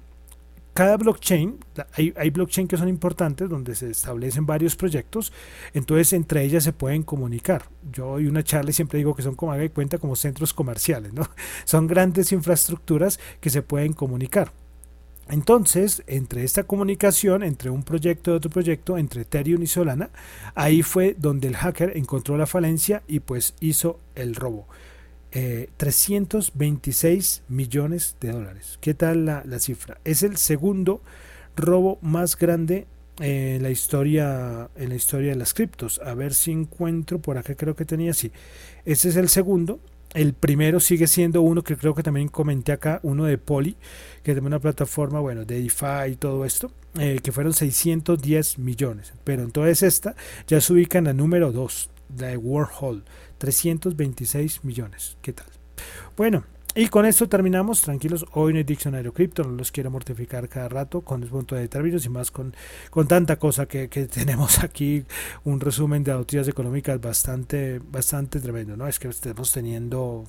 cada 0.78 0.96
blockchain, 0.96 1.58
hay, 1.94 2.14
hay 2.16 2.30
blockchain 2.30 2.68
que 2.68 2.76
son 2.76 2.88
importantes 2.88 3.48
donde 3.48 3.74
se 3.74 3.90
establecen 3.90 4.46
varios 4.46 4.76
proyectos, 4.76 5.32
entonces 5.74 6.12
entre 6.12 6.44
ellas 6.44 6.62
se 6.62 6.72
pueden 6.72 7.02
comunicar. 7.02 7.64
Yo 7.90 8.20
y 8.20 8.28
una 8.28 8.44
charla 8.44 8.70
siempre 8.70 8.98
digo 8.98 9.16
que 9.16 9.22
son 9.22 9.34
como 9.34 9.50
haga 9.50 9.68
cuenta 9.70 9.98
como 9.98 10.14
centros 10.14 10.54
comerciales, 10.54 11.12
¿no? 11.12 11.22
Son 11.64 11.88
grandes 11.88 12.30
infraestructuras 12.30 13.18
que 13.40 13.50
se 13.50 13.62
pueden 13.62 13.92
comunicar. 13.92 14.52
Entonces, 15.28 16.02
entre 16.06 16.44
esta 16.44 16.64
comunicación, 16.64 17.42
entre 17.42 17.70
un 17.70 17.82
proyecto 17.82 18.32
y 18.32 18.34
otro 18.34 18.50
proyecto, 18.50 18.96
entre 18.96 19.22
Ethereum 19.22 19.62
y 19.62 19.66
Solana, 19.66 20.10
ahí 20.54 20.82
fue 20.82 21.14
donde 21.18 21.48
el 21.48 21.56
hacker 21.56 21.96
encontró 21.96 22.38
la 22.38 22.46
falencia 22.46 23.02
y 23.06 23.20
pues 23.20 23.54
hizo 23.60 23.98
el 24.14 24.34
robo. 24.34 24.66
326 25.30 27.38
eh, 27.38 27.42
millones 27.48 28.16
de 28.20 28.32
dólares. 28.32 28.78
¿Qué 28.80 28.94
tal 28.94 29.26
la, 29.26 29.58
cifra? 29.58 29.98
Es 30.04 30.22
el 30.22 30.38
segundo 30.38 31.02
robo 31.56 31.98
más 32.00 32.36
grande 32.36 32.86
en 33.20 33.62
la 33.62 33.70
historia 33.70 34.70
en 34.76 34.88
la 34.88 34.94
historia 34.94 35.30
de 35.30 35.36
las 35.36 35.52
criptos. 35.52 36.00
A 36.04 36.14
ver 36.14 36.32
si 36.32 36.52
encuentro 36.52 37.18
por 37.18 37.36
acá 37.36 37.54
creo 37.54 37.76
que 37.76 37.84
tenía 37.84 38.14
sí. 38.14 38.32
Ese 38.84 39.10
es 39.10 39.16
el 39.16 39.28
segundo 39.28 39.80
el 40.14 40.32
primero 40.32 40.80
sigue 40.80 41.06
siendo 41.06 41.42
uno 41.42 41.62
que 41.62 41.76
creo 41.76 41.94
que 41.94 42.02
también 42.02 42.28
comenté 42.28 42.72
acá, 42.72 43.00
uno 43.02 43.24
de 43.24 43.38
Poly, 43.38 43.76
que 44.22 44.32
es 44.32 44.38
una 44.38 44.58
plataforma, 44.58 45.20
bueno, 45.20 45.44
de 45.44 45.60
DeFi 45.62 46.12
y 46.12 46.16
todo 46.16 46.44
esto, 46.44 46.72
eh, 46.98 47.20
que 47.22 47.32
fueron 47.32 47.52
610 47.52 48.58
millones. 48.58 49.12
Pero 49.24 49.42
entonces 49.42 49.82
esta 49.82 50.14
ya 50.46 50.60
se 50.60 50.72
ubica 50.72 50.98
en 50.98 51.04
la 51.04 51.12
número 51.12 51.52
2, 51.52 51.90
la 52.18 52.28
de 52.28 52.36
Warhol, 52.36 53.04
326 53.38 54.64
millones. 54.64 55.16
¿Qué 55.20 55.32
tal? 55.32 55.46
Bueno, 56.16 56.44
y 56.74 56.88
con 56.88 57.06
esto 57.06 57.28
terminamos, 57.28 57.80
tranquilos, 57.80 58.24
hoy 58.32 58.52
en 58.52 58.58
el 58.58 58.64
diccionario 58.64 59.12
cripto, 59.12 59.42
no 59.42 59.50
los 59.50 59.72
quiero 59.72 59.90
mortificar 59.90 60.48
cada 60.48 60.68
rato 60.68 61.00
con 61.00 61.22
el 61.22 61.28
punto 61.28 61.54
de 61.54 61.66
términos 61.66 62.04
y 62.04 62.08
más 62.08 62.30
con, 62.30 62.54
con 62.90 63.08
tanta 63.08 63.36
cosa 63.36 63.66
que, 63.66 63.88
tenemos 64.12 64.62
aquí, 64.62 65.04
un 65.44 65.60
resumen 65.60 66.04
de 66.04 66.12
noticias 66.12 66.46
económicas 66.46 67.00
bastante, 67.00 67.80
bastante 67.90 68.40
tremendo, 68.40 68.76
¿no? 68.76 68.86
Es 68.86 68.98
que 68.98 69.08
estamos 69.08 69.50
teniendo, 69.50 70.24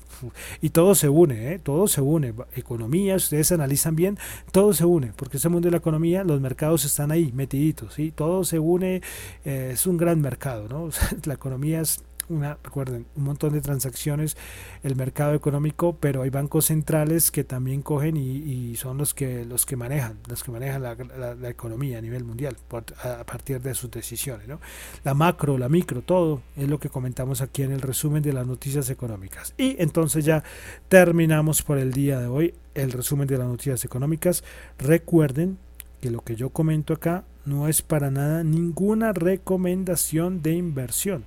y 0.62 0.70
todo 0.70 0.96
se 0.96 1.10
une, 1.10 1.54
¿eh? 1.54 1.60
todo 1.60 1.88
se 1.88 2.02
une, 2.02 2.34
economía, 2.56 3.16
ustedes 3.16 3.52
analizan 3.52 3.96
bien, 3.96 4.18
todo 4.52 4.74
se 4.74 4.86
une, 4.86 5.14
porque 5.16 5.38
ese 5.38 5.50
mundo 5.50 5.68
de 5.68 5.72
la 5.72 5.78
economía, 5.78 6.24
los 6.24 6.42
mercados 6.42 6.86
están 6.86 7.12
ahí, 7.12 7.32
metiditos, 7.34 7.94
¿sí? 7.94 8.12
Todo 8.12 8.44
se 8.44 8.60
une, 8.60 9.02
eh, 9.46 9.72
es 9.74 9.86
un 9.86 9.98
gran 9.98 10.22
mercado, 10.22 10.68
¿no? 10.68 10.90
la 11.26 11.34
economía 11.34 11.82
es 11.82 12.02
una, 12.30 12.58
recuerden, 12.64 13.06
un 13.16 13.24
montón 13.24 13.54
de 13.54 13.62
transacciones, 13.62 14.38
el 14.84 14.96
mercado 14.96 15.34
económico, 15.34 15.98
pero 16.00 16.22
hay 16.22 16.30
bancos 16.30 16.66
centrales 16.66 17.32
que 17.32 17.44
también 17.44 17.82
cogen 17.82 18.18
y, 18.18 18.76
son 18.76 18.98
los 18.98 19.14
que 19.14 19.46
los 19.46 19.66
que 19.66 19.76
manejan, 19.76 20.20
los 20.28 20.44
que 20.44 20.52
manejan 20.52 20.84
la, 20.84 21.50
economía 21.50 21.98
a 21.98 22.02
nivel 22.02 22.24
mundial 22.24 22.56
a, 23.04 23.24
partir 23.26 23.62
de 23.62 23.74
sus 23.74 23.92
decisiones. 23.92 24.48
¿no? 24.48 24.60
La 25.04 25.14
macro, 25.14 25.58
la 25.58 25.70
micro, 25.70 26.02
todo 26.02 26.42
es 26.56 26.70
lo 26.70 26.80
que 26.80 26.90
comentamos 26.90 27.42
aquí 27.42 27.64
en 27.64 27.72
el 27.72 27.82
resumen 27.82 28.22
de 28.22 28.34
las 28.34 28.46
noticias 28.46 28.90
económicas. 28.90 29.54
Y 29.58 29.76
entonces 29.82 30.24
ya 30.24 30.44
terminamos 30.88 31.62
por 31.62 31.78
el 31.78 31.92
día 31.92 32.20
de 32.20 32.28
hoy 32.28 32.54
el 32.76 32.92
resumen 32.92 33.28
de 33.28 33.38
las 33.38 33.48
noticias 33.48 33.84
económicas. 33.84 34.44
Recuerden 34.78 35.58
que 36.00 36.12
lo 36.12 36.22
que 36.22 36.36
yo 36.36 36.52
comento 36.52 36.94
acá 36.94 37.26
no 37.46 37.68
es 37.68 37.82
para 37.82 38.12
nada 38.12 38.44
ninguna 38.44 39.12
recomendación 39.12 40.42
de 40.42 40.54
inversión 40.54 41.26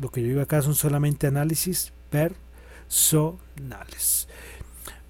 lo 0.00 0.10
que 0.10 0.22
yo 0.22 0.28
digo 0.28 0.40
acá 0.40 0.62
son 0.62 0.74
solamente 0.74 1.26
análisis 1.26 1.92
personales. 2.10 4.28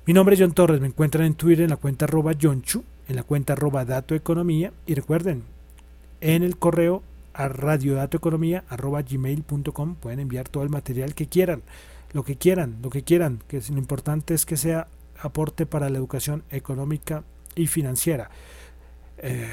Mi 0.06 0.12
nombre 0.12 0.34
es 0.34 0.40
John 0.40 0.52
Torres, 0.52 0.80
me 0.80 0.88
encuentran 0.88 1.24
en 1.24 1.34
Twitter 1.34 1.64
en 1.64 1.70
la 1.70 1.76
cuenta 1.76 2.06
arroba 2.06 2.34
Chu, 2.34 2.84
en 3.08 3.16
la 3.16 3.22
cuenta 3.22 3.52
arroba 3.52 3.84
Dato 3.84 4.14
Economía 4.14 4.72
y 4.86 4.94
recuerden, 4.94 5.44
en 6.20 6.42
el 6.42 6.56
correo 6.56 7.02
a 7.32 7.48
radiodatoeconomía 7.48 8.64
arroba 8.68 9.02
gmail.com 9.02 9.94
pueden 9.94 10.20
enviar 10.20 10.48
todo 10.48 10.64
el 10.64 10.68
material 10.68 11.14
que 11.14 11.26
quieran, 11.26 11.62
lo 12.12 12.24
que 12.24 12.36
quieran, 12.36 12.78
lo 12.82 12.90
que 12.90 13.02
quieran, 13.02 13.40
que 13.46 13.62
lo 13.70 13.78
importante 13.78 14.34
es 14.34 14.44
que 14.44 14.56
sea 14.56 14.88
aporte 15.20 15.66
para 15.66 15.90
la 15.90 15.98
educación 15.98 16.42
económica 16.50 17.22
y 17.54 17.68
financiera. 17.68 18.30
Eh, 19.18 19.48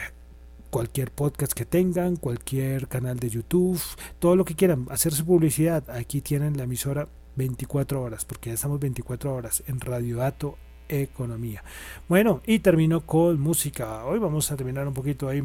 cualquier 0.77 1.09
podcast 1.09 1.53
que 1.53 1.65
tengan, 1.65 2.17
cualquier 2.17 2.87
canal 2.87 3.17
de 3.17 3.31
YouTube, 3.31 3.81
todo 4.19 4.35
lo 4.35 4.45
que 4.45 4.53
quieran, 4.53 4.85
hacer 4.91 5.11
su 5.11 5.25
publicidad. 5.25 5.89
Aquí 5.89 6.21
tienen 6.21 6.55
la 6.55 6.65
emisora 6.65 7.07
24 7.35 7.99
horas, 7.99 8.25
porque 8.25 8.51
ya 8.51 8.53
estamos 8.53 8.79
24 8.79 9.33
horas 9.33 9.63
en 9.65 9.79
Radio 9.79 10.17
Dato 10.17 10.55
Economía. 10.87 11.63
Bueno, 12.07 12.43
y 12.45 12.59
termino 12.59 13.07
con 13.07 13.39
música. 13.39 14.05
Hoy 14.05 14.19
vamos 14.19 14.51
a 14.51 14.55
terminar 14.55 14.87
un 14.87 14.93
poquito 14.93 15.27
ahí 15.27 15.41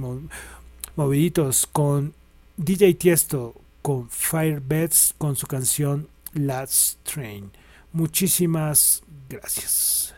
moviditos 0.96 1.66
con 1.66 2.12
DJ 2.58 2.92
Tiesto, 2.92 3.54
con 3.80 4.10
Firebeds, 4.10 5.14
con 5.16 5.34
su 5.34 5.46
canción 5.46 6.08
Last 6.34 7.02
Train. 7.04 7.52
Muchísimas 7.90 9.02
gracias. 9.30 10.14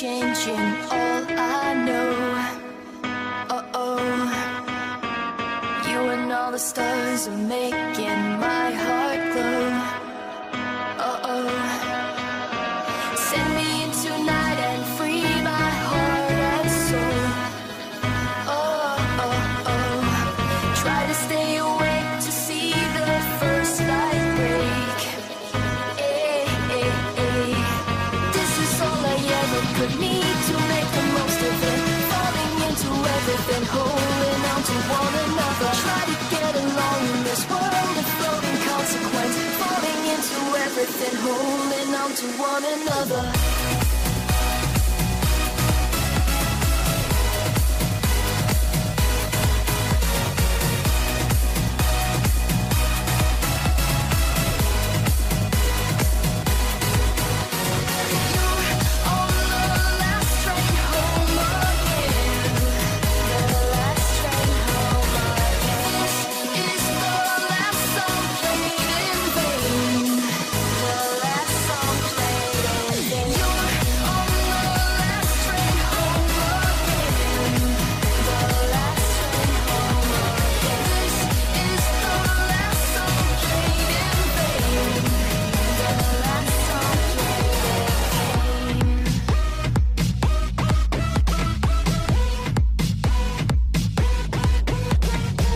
changing. 0.00 0.97
Holding 40.86 41.94
on 41.94 42.14
to 42.14 42.26
one 42.38 42.64
another 42.64 43.87